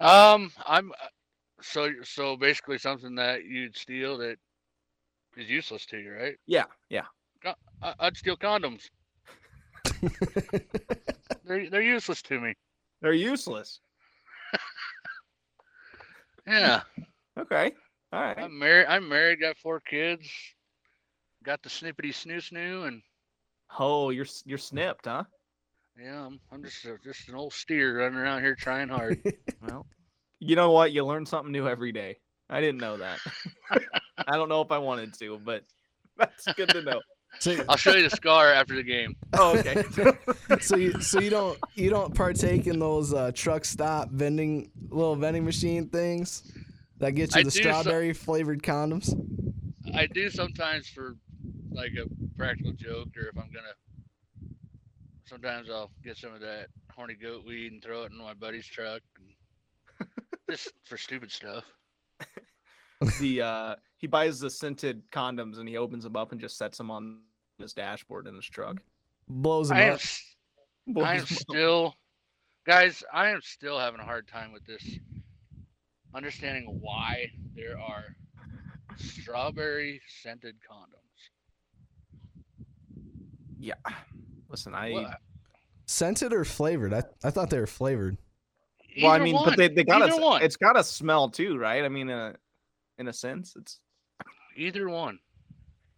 [0.00, 1.06] Um, I'm uh,
[1.60, 4.36] so so basically something that you'd steal that
[5.36, 6.36] is useless to you, right?
[6.46, 7.04] Yeah, yeah.
[7.82, 8.88] I, I'd steal condoms.
[11.44, 12.54] They're they're useless to me.
[13.00, 13.80] They're useless.
[16.46, 16.82] Yeah,
[17.38, 17.72] Okay.
[18.12, 18.36] All right.
[18.36, 18.86] I'm married.
[18.86, 19.40] I'm married.
[19.40, 20.28] Got four kids.
[21.44, 23.02] Got the snippety snoo snoo, and
[23.78, 25.24] Oh, you're you're snipped, huh?
[25.98, 29.18] yeah, I'm, I'm just a, just an old steer running around here trying hard.
[29.60, 29.86] Well,
[30.40, 30.92] you know what?
[30.92, 32.18] You learn something new every day.
[32.48, 33.20] I didn't know that.
[34.26, 35.64] I don't know if I wanted to, but
[36.16, 37.00] that's good to know.
[37.38, 39.16] So, I'll show you the scar after the game.
[39.32, 39.82] Oh, okay.
[40.60, 45.16] so you so you don't you don't partake in those uh, truck stop vending little
[45.16, 46.52] vending machine things
[46.98, 49.12] that get you I the do so- strawberry flavored condoms.
[49.94, 51.16] I do sometimes for
[51.70, 52.06] like a
[52.36, 53.74] practical joke, or if I'm gonna.
[55.24, 58.66] Sometimes I'll get some of that horny goat weed and throw it in my buddy's
[58.66, 59.00] truck,
[59.98, 60.08] and
[60.50, 61.64] just for stupid stuff.
[63.20, 66.78] the uh he buys the scented condoms and he opens them up and just sets
[66.78, 67.20] them on
[67.58, 68.78] his dashboard in his truck.
[69.28, 69.94] Blows them I up.
[69.94, 70.34] s-
[70.88, 71.28] Blows I am 'em up.
[71.28, 71.94] still,
[72.66, 73.04] guys.
[73.12, 74.98] I am still having a hard time with this,
[76.14, 78.04] understanding why there are
[78.96, 80.98] strawberry scented condoms.
[83.58, 83.74] Yeah.
[84.48, 85.18] Listen, I What?
[85.86, 86.92] Scented or flavored?
[86.94, 88.16] I, I thought they were flavored.
[89.00, 89.44] well, I mean, one.
[89.44, 90.42] but they they got Either to one.
[90.42, 91.84] it's got to smell too, right?
[91.84, 92.32] I mean, uh,
[93.02, 93.80] in a sense, it's
[94.56, 95.18] Either one.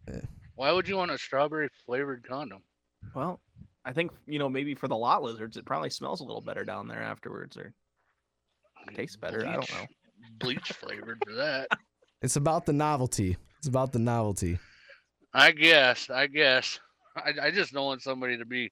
[0.07, 0.21] Yeah.
[0.55, 2.63] Why would you want a strawberry flavored condom?
[3.13, 3.39] well,
[3.85, 6.63] I think you know maybe for the lot lizards, it probably smells a little better
[6.65, 7.73] down there afterwards, or
[8.95, 9.45] tastes better.
[9.45, 9.85] I don't know.
[10.39, 11.67] Bleach flavored for that.
[12.21, 13.37] It's about the novelty.
[13.59, 14.57] It's about the novelty.
[15.31, 16.09] I guess.
[16.09, 16.79] I guess.
[17.15, 18.71] I, I just don't want somebody to be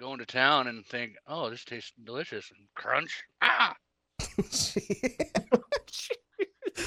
[0.00, 3.22] going to town and think, "Oh, this tastes delicious," and crunch.
[3.42, 3.74] Ah,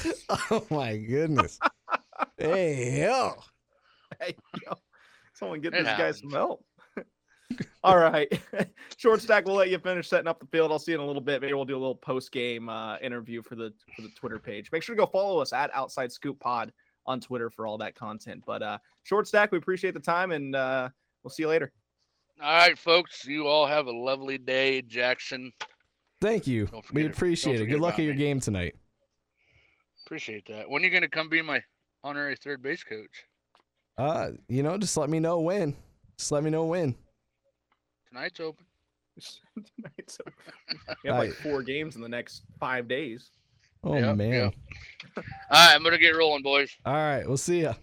[0.50, 1.58] oh my goodness.
[2.38, 3.34] hey yo.
[4.20, 4.74] Hey, yo,
[5.34, 6.64] someone get It this guy some help.
[7.84, 8.28] All right,
[8.96, 9.46] short stack.
[9.46, 10.72] We'll let you finish setting up the field.
[10.72, 11.40] I'll see you in a little bit.
[11.40, 14.70] Maybe we'll do a little post game uh, interview for the for the Twitter page.
[14.72, 16.72] Make sure to go follow us at Outside Scoop Pod
[17.06, 18.42] on Twitter for all that content.
[18.46, 20.88] But uh, short stack, we appreciate the time, and uh,
[21.22, 21.72] we'll see you later.
[22.42, 23.24] all right, folks.
[23.24, 25.52] You all have a lovely day, Jackson.
[26.20, 26.68] Thank you.
[26.92, 27.66] We appreciate it.
[27.66, 28.18] Good luck at your me.
[28.18, 28.74] game tonight.
[30.06, 30.70] Appreciate that.
[30.70, 31.60] When are you gonna come be my
[32.04, 33.24] honorary third base coach?
[33.98, 35.74] Uh, you know, just let me know when.
[36.16, 36.94] Just let me know when.
[38.08, 38.64] Tonight's open.
[39.76, 40.78] Tonight's open.
[41.02, 43.30] we have like four games in the next five days.
[43.82, 44.32] Oh Yep, man.
[44.32, 44.54] yep.
[45.16, 46.70] All right, I'm gonna get rolling, boys.
[46.84, 47.74] All right, we'll see ya.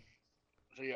[0.78, 0.96] See ya.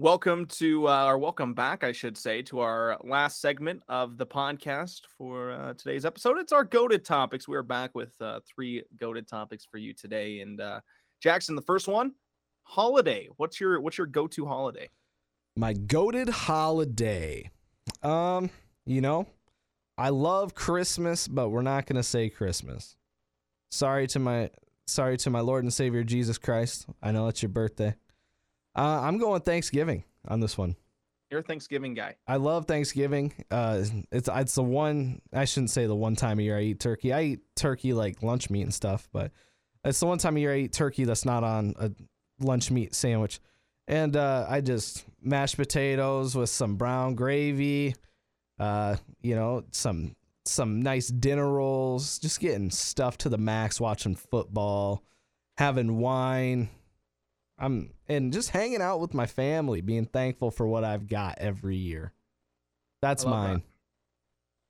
[0.00, 5.02] Welcome to, uh, welcome back, I should say, to our last segment of the podcast
[5.18, 6.38] for uh, today's episode.
[6.38, 7.46] It's our goaded topics.
[7.46, 10.40] We're back with uh, three goaded topics for you today.
[10.40, 10.80] And uh,
[11.22, 12.12] Jackson, the first one,
[12.62, 13.28] holiday.
[13.36, 14.88] What's your what's your go to holiday?
[15.54, 17.50] My goaded holiday.
[18.02, 18.48] Um,
[18.86, 19.26] you know,
[19.98, 22.96] I love Christmas, but we're not gonna say Christmas.
[23.70, 24.48] Sorry to my
[24.86, 26.86] sorry to my Lord and Savior Jesus Christ.
[27.02, 27.96] I know it's your birthday.
[28.76, 30.76] Uh, I'm going Thanksgiving on this one.
[31.30, 32.16] You're a Thanksgiving guy.
[32.26, 33.32] I love Thanksgiving.
[33.50, 36.80] Uh, it's it's the one I shouldn't say the one time of year I eat
[36.80, 37.12] turkey.
[37.12, 39.30] I eat turkey like lunch meat and stuff, but
[39.84, 41.92] it's the one time of year I eat turkey that's not on a
[42.40, 43.40] lunch meat sandwich.
[43.86, 47.94] And uh, I just mashed potatoes with some brown gravy,
[48.58, 50.16] uh, you know, some
[50.46, 55.04] some nice dinner rolls, just getting stuffed to the max, watching football,
[55.58, 56.70] having wine.
[57.60, 61.76] I'm and just hanging out with my family, being thankful for what I've got every
[61.76, 62.12] year.
[63.02, 63.48] That's I love that.
[63.48, 63.62] mine.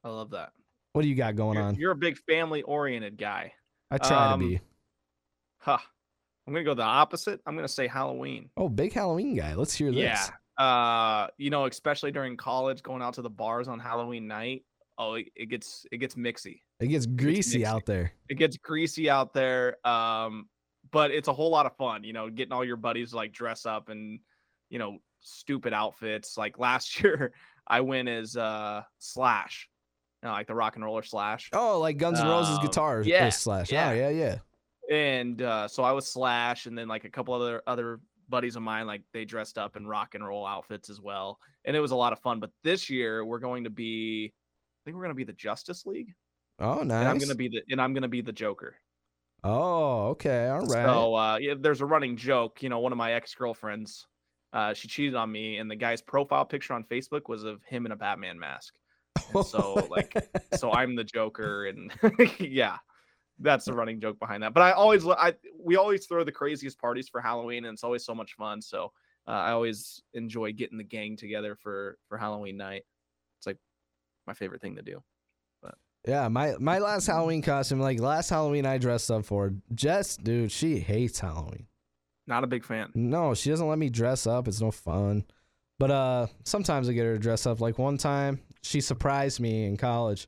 [0.05, 0.53] I love that.
[0.93, 1.75] What do you got going You're, on?
[1.77, 3.53] you're a big family oriented guy.
[3.91, 4.61] I try um, to be.
[5.59, 5.79] Huh.
[6.47, 7.41] I'm gonna go the opposite.
[7.47, 8.51] I'm gonna say Halloween.
[8.57, 9.55] Oh, big Halloween guy.
[9.55, 10.01] Let's hear this.
[10.01, 10.27] Yeah.
[10.65, 14.65] Uh, you know, especially during college, going out to the bars on Halloween night.
[14.99, 16.61] Oh, it, it gets it gets mixy.
[16.81, 17.65] It gets greasy mixy.
[17.65, 18.13] out there.
[18.29, 19.77] It gets greasy out there.
[19.87, 20.49] Um,
[20.93, 22.05] but it's a whole lot of fun.
[22.05, 24.21] You know, getting all your buddies to, like dress up and
[24.69, 26.37] you know stupid outfits.
[26.39, 27.33] Like last year,
[27.67, 29.69] I went as uh Slash,
[30.23, 31.51] you know, like the rock and roller Slash.
[31.53, 33.07] Oh, like Guns N' Roses Um, guitars.
[33.07, 33.71] yeah, slash.
[33.73, 33.91] yeah.
[33.91, 34.37] Oh, yeah, yeah.
[34.91, 38.63] and uh, so I was Slash, and then like a couple other other buddies of
[38.63, 41.91] mine like they dressed up in rock and roll outfits as well, and it was
[41.91, 42.41] a lot of fun.
[42.41, 45.85] But this year we're going to be, I think we're going to be the Justice
[45.87, 46.15] League,
[46.61, 48.77] Oh, and I'm going to be the and I'm going to be the Joker.
[49.43, 50.49] Oh, okay.
[50.49, 50.85] All right.
[50.85, 52.63] So uh, yeah, there's a running joke.
[52.63, 54.07] You know, one of my ex girlfriends,
[54.53, 57.87] uh, she cheated on me, and the guy's profile picture on Facebook was of him
[57.87, 58.75] in a Batman mask.
[59.33, 60.17] and so, like,
[60.57, 61.93] so I'm the Joker, and
[62.39, 62.77] yeah,
[63.39, 64.53] that's the running joke behind that.
[64.53, 68.05] But I always, I we always throw the craziest parties for Halloween, and it's always
[68.05, 68.61] so much fun.
[68.61, 68.93] So
[69.27, 72.83] uh, I always enjoy getting the gang together for for Halloween night.
[73.39, 73.59] It's like
[74.27, 75.03] my favorite thing to do.
[76.07, 79.53] Yeah, my my last Halloween costume, like last Halloween I dressed up for.
[79.75, 81.67] Jess, dude, she hates Halloween.
[82.27, 82.91] Not a big fan.
[82.95, 84.49] No, she doesn't let me dress up.
[84.49, 85.25] It's no fun.
[85.79, 87.61] But uh sometimes I get her to dress up.
[87.61, 90.27] Like one time she surprised me in college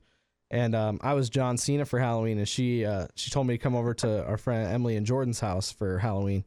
[0.51, 3.63] and um I was John Cena for Halloween and she uh she told me to
[3.63, 6.43] come over to our friend Emily and Jordan's house for Halloween.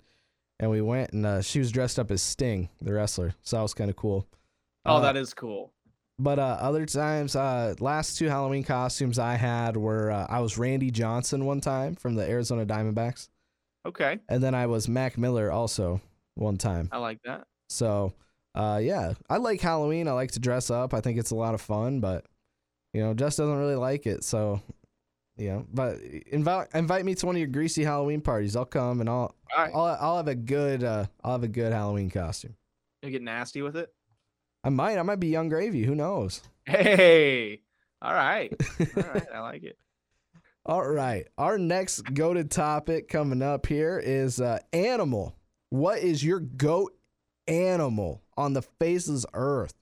[0.60, 3.34] And we went and uh, she was dressed up as Sting, the wrestler.
[3.42, 4.26] So that was kind of cool.
[4.86, 5.72] Oh, Uh, that is cool.
[6.18, 10.56] But uh, other times, uh, last two Halloween costumes I had were uh, I was
[10.56, 13.28] Randy Johnson one time from the Arizona Diamondbacks,
[13.86, 16.00] Okay, and then I was Mac Miller also
[16.34, 16.88] one time.
[16.90, 17.46] I like that.
[17.68, 18.14] So,
[18.54, 20.08] uh, yeah, I like Halloween.
[20.08, 20.94] I like to dress up.
[20.94, 22.24] I think it's a lot of fun, but
[22.94, 24.24] you know, Jess doesn't really like it.
[24.24, 24.62] So,
[25.36, 25.98] you know, but
[26.28, 28.56] invite invite me to one of your greasy Halloween parties.
[28.56, 31.74] I'll come and I'll right, I'll, I'll have a good uh, I'll have a good
[31.74, 32.56] Halloween costume.
[33.02, 33.92] you get nasty with it.
[34.66, 35.84] I might I might be Yung Gravy.
[35.84, 36.42] Who knows?
[36.64, 37.60] Hey,
[38.02, 38.52] all right,
[38.96, 39.78] all right, I like it.
[40.64, 41.28] All right.
[41.38, 45.36] Our next goaded topic coming up here is uh, animal.
[45.70, 46.92] What is your goat
[47.46, 49.74] animal on the faces of earth?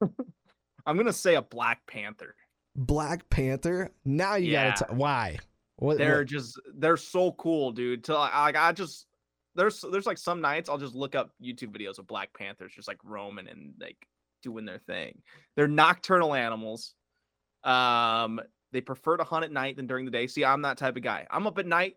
[0.86, 2.36] I'm gonna say a Black Panther.
[2.76, 3.90] Black Panther.
[4.04, 4.70] Now you Yeah.
[4.78, 4.84] gotta.
[4.92, 5.38] T- why?
[5.76, 5.98] What?
[5.98, 8.04] They're what- just they're so cool, dude.
[8.04, 9.06] To like I just
[9.58, 12.88] there's there's like some nights I'll just look up YouTube videos of Black Panthers just
[12.88, 13.96] like roaming and like
[14.42, 15.20] doing their thing.
[15.56, 16.94] They're nocturnal animals.
[17.64, 18.40] Um,
[18.72, 20.26] they prefer to hunt at night than during the day.
[20.26, 21.26] See, I'm that type of guy.
[21.30, 21.96] I'm up at night.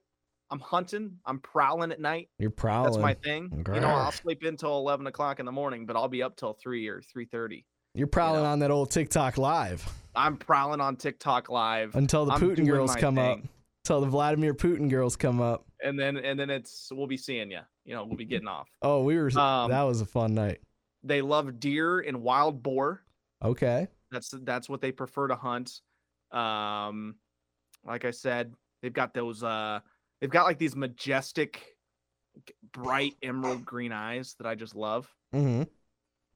[0.49, 1.17] I'm hunting.
[1.25, 2.29] I'm prowling at night.
[2.39, 2.91] You're prowling.
[2.91, 3.63] That's my thing.
[3.73, 6.53] You know, I'll sleep until eleven o'clock in the morning, but I'll be up till
[6.53, 7.65] three or three thirty.
[7.93, 8.49] You're prowling know.
[8.49, 9.85] on that old TikTok live
[10.15, 13.39] I'm prowling on TikTok live, until the I'm Putin girls come up.
[13.83, 15.65] Until the Vladimir Putin girls come up.
[15.83, 17.59] And then and then it's we'll be seeing you.
[17.85, 18.67] You know, we'll be getting off.
[18.81, 19.31] Oh, we were.
[19.37, 20.59] Um, that was a fun night.
[21.03, 23.01] They love deer and wild boar.
[23.43, 23.87] Okay.
[24.11, 25.81] That's that's what they prefer to hunt.
[26.31, 27.15] Um,
[27.85, 29.43] like I said, they've got those.
[29.43, 29.79] Uh,
[30.19, 31.63] they've got like these majestic,
[32.71, 35.07] bright emerald green eyes that I just love.
[35.33, 35.63] Mm-hmm.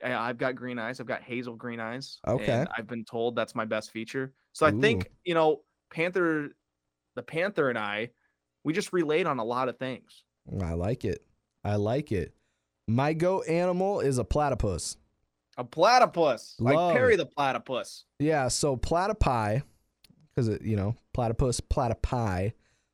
[0.03, 0.99] I- I've got green eyes.
[0.99, 2.19] I've got hazel green eyes.
[2.27, 2.51] Okay.
[2.51, 4.33] and I've been told that's my best feature.
[4.53, 5.61] So I think you know
[5.93, 6.49] Panther,
[7.15, 8.09] the Panther and I,
[8.65, 10.23] we just relate on a lot of things.
[10.61, 11.23] I like it.
[11.63, 12.33] I like it.
[12.87, 14.97] My goat animal is a platypus.
[15.57, 18.03] A platypus, like Love Perry the platypus.
[18.19, 19.63] Yeah, so platypi,
[20.27, 22.51] because it you know platypus, platypi.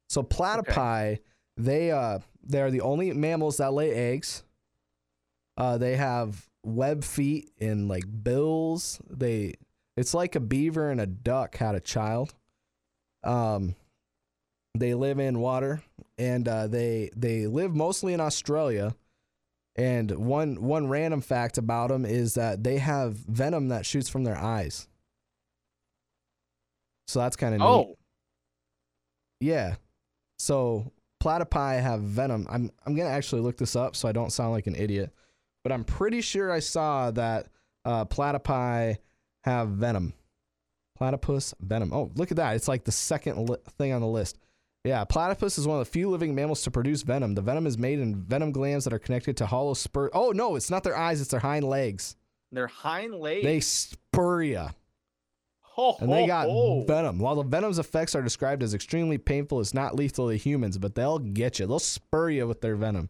[0.10, 1.20] So platypi,
[1.58, 4.44] they uh they are the only mammals that lay eggs.
[5.58, 9.02] Uh, they have web feet and like bills.
[9.10, 9.56] They
[9.98, 12.34] it's like a beaver and a duck had a child.
[13.24, 13.76] Um,
[14.76, 15.82] they live in water
[16.18, 18.96] and uh, they they live mostly in Australia.
[19.76, 24.24] And one one random fact about them is that they have venom that shoots from
[24.24, 24.88] their eyes.
[27.08, 27.66] So that's kind of neat.
[27.68, 27.98] Oh,
[29.40, 29.76] Yeah.
[30.40, 30.92] So
[31.24, 32.48] platypi have venom.
[32.50, 35.12] I'm I'm gonna actually look this up so I don't sound like an idiot.
[35.64, 37.48] But I'm pretty sure I saw that
[37.86, 38.98] uh, platypi
[39.44, 40.14] have venom.
[40.98, 41.94] Platypus venom.
[41.94, 42.56] Oh, look at that!
[42.56, 44.38] It's like the second li- thing on the list.
[44.84, 47.36] Yeah, platypus is one of the few living mammals to produce venom.
[47.36, 50.10] The venom is made in venom glands that are connected to hollow spur.
[50.14, 52.16] Oh no, it's not their eyes; it's their hind legs.
[52.52, 53.44] their hind legs.
[53.44, 54.70] They spur ya.
[55.62, 56.84] ho, And they got ho.
[56.88, 57.20] venom.
[57.20, 60.96] While the venom's effects are described as extremely painful, it's not lethal to humans, but
[60.96, 61.68] they'll get you.
[61.68, 63.10] They'll spur you with their venom.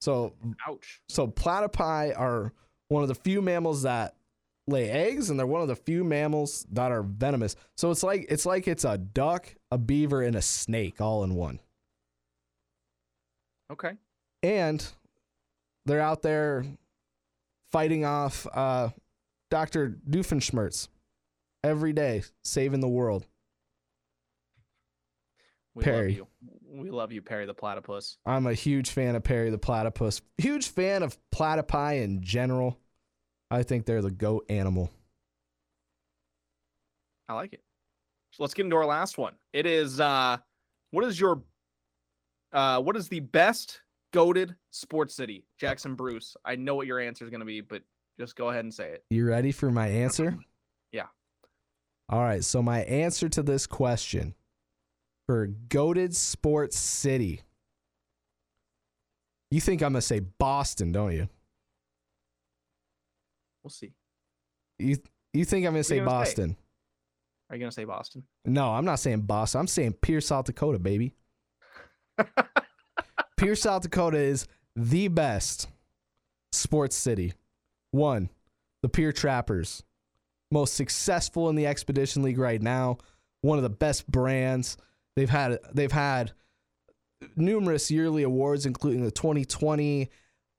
[0.00, 0.34] So,
[0.68, 1.00] Ouch.
[1.08, 2.52] so platypi are
[2.88, 4.14] one of the few mammals that
[4.68, 7.56] lay eggs, and they're one of the few mammals that are venomous.
[7.76, 11.34] So it's like it's like it's a duck, a beaver, and a snake all in
[11.34, 11.60] one.
[13.72, 13.92] Okay.
[14.42, 14.86] And
[15.84, 16.64] they're out there
[17.72, 18.90] fighting off uh,
[19.50, 19.98] Dr.
[20.08, 20.88] Doofenshmirtz
[21.64, 23.26] every day, saving the world.
[25.74, 26.08] We Perry.
[26.08, 26.26] love you.
[26.70, 28.18] We love you, Perry the platypus.
[28.26, 30.20] I'm a huge fan of Perry the Platypus.
[30.36, 32.78] Huge fan of platypi in general.
[33.50, 34.90] I think they're the goat animal.
[37.28, 37.62] I like it.
[38.32, 39.34] So let's get into our last one.
[39.52, 40.38] It is uh
[40.90, 41.42] what is your
[42.52, 43.82] uh what is the best
[44.12, 46.36] goaded sports city, Jackson Bruce.
[46.44, 47.82] I know what your answer is going to be, but
[48.18, 49.04] just go ahead and say it.
[49.10, 50.36] You ready for my answer?
[50.90, 51.04] Yeah.
[52.08, 52.42] All right.
[52.42, 54.34] So my answer to this question
[55.26, 57.42] for goaded sports city.
[59.50, 61.28] You think I'm gonna say Boston, don't you?
[63.62, 63.92] We'll see.
[64.78, 64.96] You
[65.32, 66.14] you think I'm gonna say gonna say?
[66.14, 66.56] Boston?
[67.50, 68.24] Are you going to say Boston?
[68.44, 69.60] No, I'm not saying Boston.
[69.60, 71.14] I'm saying Pierre, South Dakota, baby.
[73.38, 74.46] Pierre, South Dakota is
[74.76, 75.68] the best
[76.52, 77.32] sports city.
[77.90, 78.28] One,
[78.82, 79.82] the Pierre Trappers,
[80.50, 82.98] most successful in the Expedition League right now.
[83.40, 84.76] One of the best brands.
[85.16, 86.32] They've had they've had
[87.34, 90.10] numerous yearly awards, including the 2020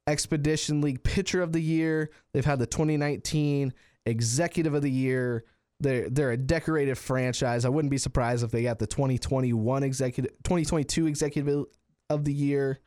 [0.09, 2.09] Expedition League Pitcher of the Year.
[2.33, 3.73] They've had the 2019
[4.05, 5.45] Executive of the Year.
[5.79, 7.63] They're they're a decorated franchise.
[7.63, 11.65] I wouldn't be surprised if they got the 2021 executive 2022 Executive
[12.09, 12.79] of the Year.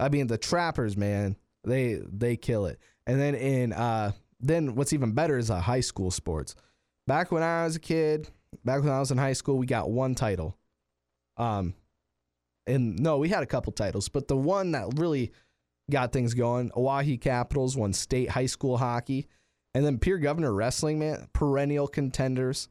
[0.00, 2.78] I mean the Trappers, man, they they kill it.
[3.06, 6.56] And then in uh then what's even better is uh, high school sports.
[7.06, 8.28] Back when I was a kid,
[8.64, 10.58] back when I was in high school, we got one title.
[11.36, 11.74] Um,
[12.66, 15.32] and no, we had a couple titles, but the one that really
[15.90, 19.26] got things going, Oahe Capitals won state high school hockey,
[19.74, 22.68] and then Pierre Governor Wrestling, man, perennial contenders.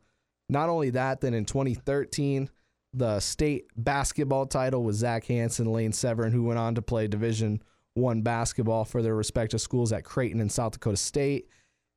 [0.49, 2.49] Not only that, then in 2013,
[2.93, 7.61] the state basketball title was Zach Hansen, Lane Severin, who went on to play Division
[7.93, 11.49] One basketball for their respective schools at Creighton and South Dakota State.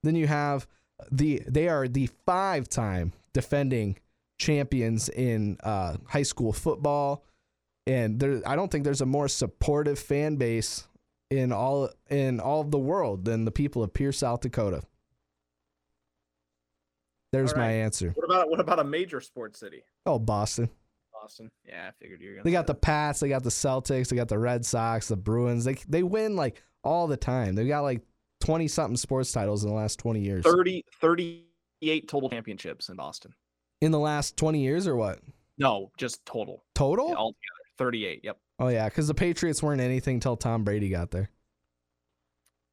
[0.02, 0.66] Then you have
[1.10, 3.98] the they are the five-time defending
[4.38, 7.24] champions in uh, high school football,
[7.86, 10.88] and there I don't think there's a more supportive fan base
[11.30, 14.82] in all in all of the world than the people of Pierre, South Dakota.
[17.32, 18.12] There's All my answer.
[18.14, 19.82] What about what about a major sports city?
[20.06, 20.70] Oh, Boston.
[21.12, 21.50] Boston.
[21.66, 22.44] Yeah, I figured you were gonna.
[22.44, 25.64] They got the Pats, they got the Celtics, they got the Red Sox, the Bruins.
[25.64, 27.54] They they win like all the time.
[27.54, 28.00] They've got like
[28.40, 30.44] 20 something sports titles in the last 20 years.
[30.44, 33.34] 30 38 total championships in Boston.
[33.80, 35.20] In the last 20 years or what?
[35.58, 36.64] No, just total.
[36.74, 37.08] Total?
[37.08, 37.44] Yeah, altogether.
[37.76, 38.20] 38.
[38.24, 38.38] Yep.
[38.58, 41.30] Oh yeah, because the Patriots weren't anything until Tom Brady got there.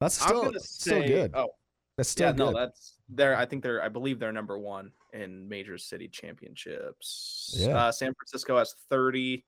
[0.00, 1.32] That's still gonna still good.
[1.34, 1.48] Oh,
[1.96, 2.38] That's still yeah, good.
[2.38, 3.36] no, that's they're.
[3.36, 3.82] I think they're.
[3.82, 7.54] I believe they're number one in major city championships.
[7.56, 7.76] Yeah.
[7.76, 9.44] Uh, San Francisco has 30.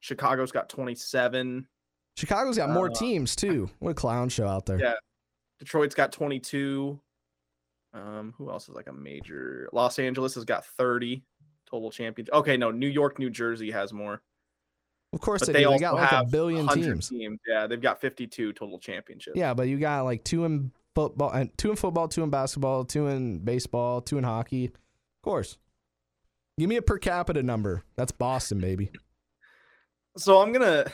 [0.00, 1.66] Chicago's got 27.
[2.16, 3.68] Chicago's got more uh, teams too.
[3.80, 4.80] What a clown show out there.
[4.80, 4.94] Yeah.
[5.58, 6.98] Detroit's got 22.
[7.92, 9.68] Um, who else is like a major?
[9.72, 11.22] Los Angeles has got 30
[11.68, 12.30] total champions.
[12.30, 14.22] Okay, no, New York, New Jersey has more.
[15.12, 15.70] Of course But they, they do.
[15.70, 17.40] They got like a billion 100 teams.
[17.46, 19.36] Yeah, they've got 52 total championships.
[19.36, 22.84] Yeah, but you got like two in football and two in football, two in basketball,
[22.84, 24.66] two in baseball, two in hockey.
[24.66, 25.58] Of course.
[26.58, 27.84] Give me a per capita number.
[27.96, 28.90] That's Boston, baby.
[30.16, 30.86] So I'm gonna.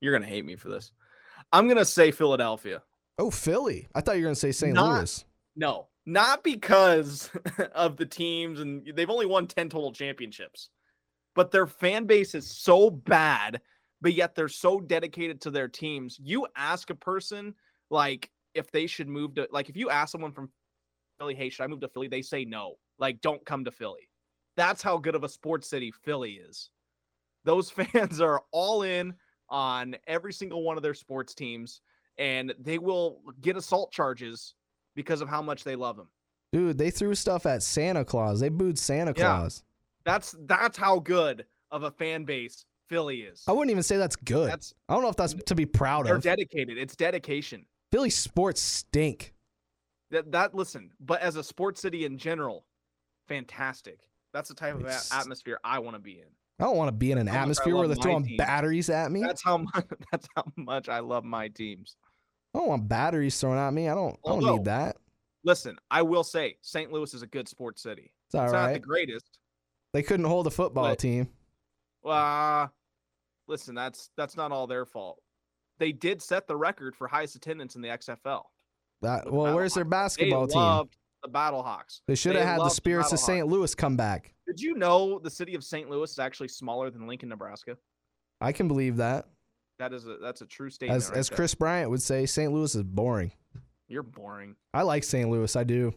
[0.00, 0.92] You're gonna hate me for this.
[1.52, 2.82] I'm gonna say Philadelphia.
[3.18, 3.88] Oh, Philly.
[3.94, 4.74] I thought you were gonna say St.
[4.74, 5.24] Not- Louis.
[5.54, 7.30] No, not because
[7.74, 10.70] of the teams, and they've only won 10 total championships,
[11.34, 13.60] but their fan base is so bad,
[14.00, 16.18] but yet they're so dedicated to their teams.
[16.20, 17.54] You ask a person,
[17.90, 20.50] like, if they should move to, like, if you ask someone from
[21.18, 22.08] Philly, hey, should I move to Philly?
[22.08, 22.74] They say no.
[22.98, 24.08] Like, don't come to Philly.
[24.56, 26.70] That's how good of a sports city Philly is.
[27.44, 29.14] Those fans are all in
[29.48, 31.80] on every single one of their sports teams,
[32.18, 34.54] and they will get assault charges
[34.94, 36.08] because of how much they love them.
[36.52, 38.40] Dude, they threw stuff at Santa Claus.
[38.40, 39.14] They booed Santa.
[39.14, 39.62] Claus.
[40.04, 43.42] That's that's how good of a fan base Philly is.
[43.48, 44.50] I wouldn't even say that's good.
[44.50, 46.06] That's I don't know if that's to be proud of.
[46.22, 46.78] they're dedicated.
[46.78, 47.64] It's dedication.
[47.90, 49.32] Philly sports stink.
[50.10, 52.66] That that listen, but as a sports city in general,
[53.28, 54.00] fantastic.
[54.32, 56.26] That's the type of It's- atmosphere I want to be in.
[56.58, 58.36] I don't want to be in an atmosphere where they're throwing team.
[58.36, 59.20] batteries at me.
[59.20, 61.96] That's how much that's how much I love my teams.
[62.54, 63.88] I don't want batteries thrown at me.
[63.88, 64.18] I don't.
[64.24, 64.96] I don't need that.
[65.44, 66.92] Listen, I will say St.
[66.92, 68.12] Louis is a good sports city.
[68.26, 69.38] It's it's not the greatest.
[69.92, 71.28] They couldn't hold a football but- team.
[72.04, 72.66] Uh
[73.46, 75.20] listen, that's that's not all their fault.
[75.78, 78.42] They did set the record for highest attendance in the XFL.
[79.02, 80.62] That, the well, where's their basketball they team?
[80.62, 82.00] loved the Battlehawks.
[82.06, 83.46] They should have had the loved the spirits of St.
[83.46, 84.34] Louis come back.
[84.46, 85.88] Did you know the city of St.
[85.88, 87.76] Louis is actually smaller than Lincoln, Nebraska?
[88.40, 89.26] I can believe that.
[89.78, 90.96] That is a that's a true statement.
[90.96, 91.30] As right as.
[91.30, 92.52] Kris Bryant would say, St.
[92.52, 93.32] Louis is boring.
[93.88, 94.56] You're boring.
[94.72, 95.28] I like St.
[95.28, 95.54] Louis.
[95.56, 95.94] I do.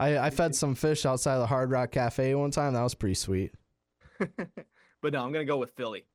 [0.00, 2.72] I, I fed some fish outside of the Hard Rock Cafe one time.
[2.72, 3.52] That was pretty sweet.
[4.18, 6.06] but no, I'm gonna go with Philly.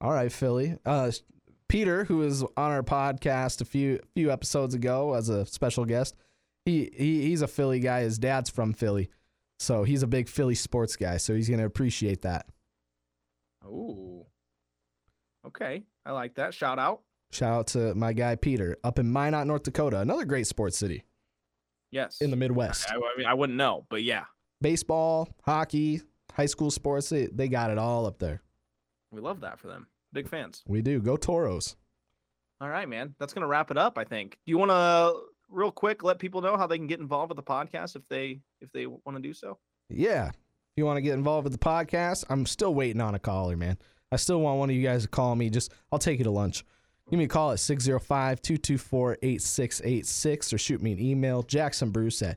[0.00, 0.76] All right, Philly.
[0.84, 1.12] Uh,
[1.68, 6.16] Peter, who was on our podcast a few few episodes ago as a special guest,
[6.64, 8.00] he, he he's a Philly guy.
[8.00, 9.10] His dad's from Philly,
[9.60, 11.16] so he's a big Philly sports guy.
[11.16, 12.46] So he's gonna appreciate that.
[13.64, 14.26] Ooh.
[15.46, 16.52] Okay, I like that.
[16.52, 17.02] Shout out.
[17.30, 21.04] Shout out to my guy Peter up in Minot, North Dakota, another great sports city
[21.90, 22.18] Yes.
[22.20, 22.90] in the Midwest.
[22.90, 24.24] I, I mean, I wouldn't know, but yeah,
[24.62, 26.02] Baseball, hockey,
[26.34, 28.42] high school sports, they, they got it all up there.
[29.10, 29.86] we love that for them.
[30.12, 30.62] Big fans.
[30.68, 31.00] We do.
[31.00, 31.76] Go Toros.
[32.60, 33.14] All right, man.
[33.18, 33.96] That's gonna wrap it up.
[33.96, 34.32] I think.
[34.44, 35.18] Do you want to
[35.48, 38.40] real quick let people know how they can get involved with the podcast if they
[38.60, 39.58] if they want to do so?
[39.88, 40.28] Yeah.
[40.28, 40.34] If
[40.76, 43.78] you want to get involved with the podcast, I'm still waiting on a caller, man.
[44.12, 45.48] I still want one of you guys to call me.
[45.48, 46.64] Just I'll take you to lunch.
[47.10, 52.36] Give me a call at 605-224-8686 or shoot me an email, Jackson Bruce at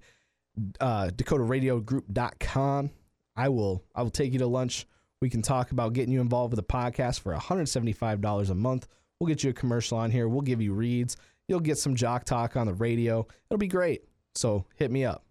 [0.80, 2.90] uh, dakotaradiogroup.com.
[3.36, 4.88] I will I will take you to lunch.
[5.22, 8.88] We can talk about getting you involved with the podcast for $175 a month.
[9.20, 10.28] We'll get you a commercial on here.
[10.28, 11.18] We'll give you reads.
[11.48, 13.26] You'll get some jock talk on the radio.
[13.50, 14.04] It'll be great.
[14.36, 15.24] So hit me up.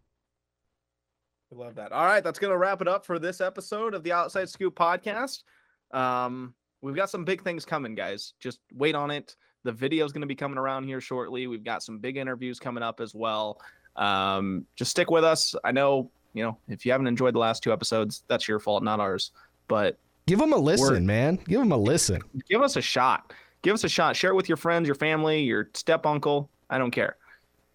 [1.50, 1.92] We love that.
[1.92, 5.42] All right, that's gonna wrap it up for this episode of the Outside Scoop podcast.
[5.90, 8.34] Um, we've got some big things coming, guys.
[8.40, 9.36] Just wait on it.
[9.64, 11.46] The video is gonna be coming around here shortly.
[11.46, 13.60] We've got some big interviews coming up as well.
[13.96, 15.54] Um, just stick with us.
[15.64, 18.82] I know, you know, if you haven't enjoyed the last two episodes, that's your fault,
[18.82, 19.30] not ours.
[19.68, 21.38] But Give them a listen, man.
[21.48, 22.20] Give them a listen.
[22.48, 23.32] give us a shot.
[23.62, 24.16] Give us a shot.
[24.16, 26.48] Share it with your friends, your family, your step uncle.
[26.70, 27.16] I don't care.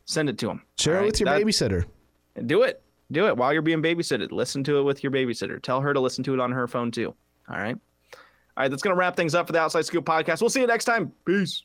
[0.05, 0.61] Send it to them.
[0.79, 1.85] Share it with your babysitter.
[2.45, 2.81] Do it.
[3.11, 4.31] Do it while you're being babysitted.
[4.31, 5.61] Listen to it with your babysitter.
[5.61, 7.13] Tell her to listen to it on her phone too.
[7.49, 7.77] All right.
[8.57, 8.69] All right.
[8.69, 10.41] That's going to wrap things up for the Outside Scoop podcast.
[10.41, 11.13] We'll see you next time.
[11.25, 11.63] Peace.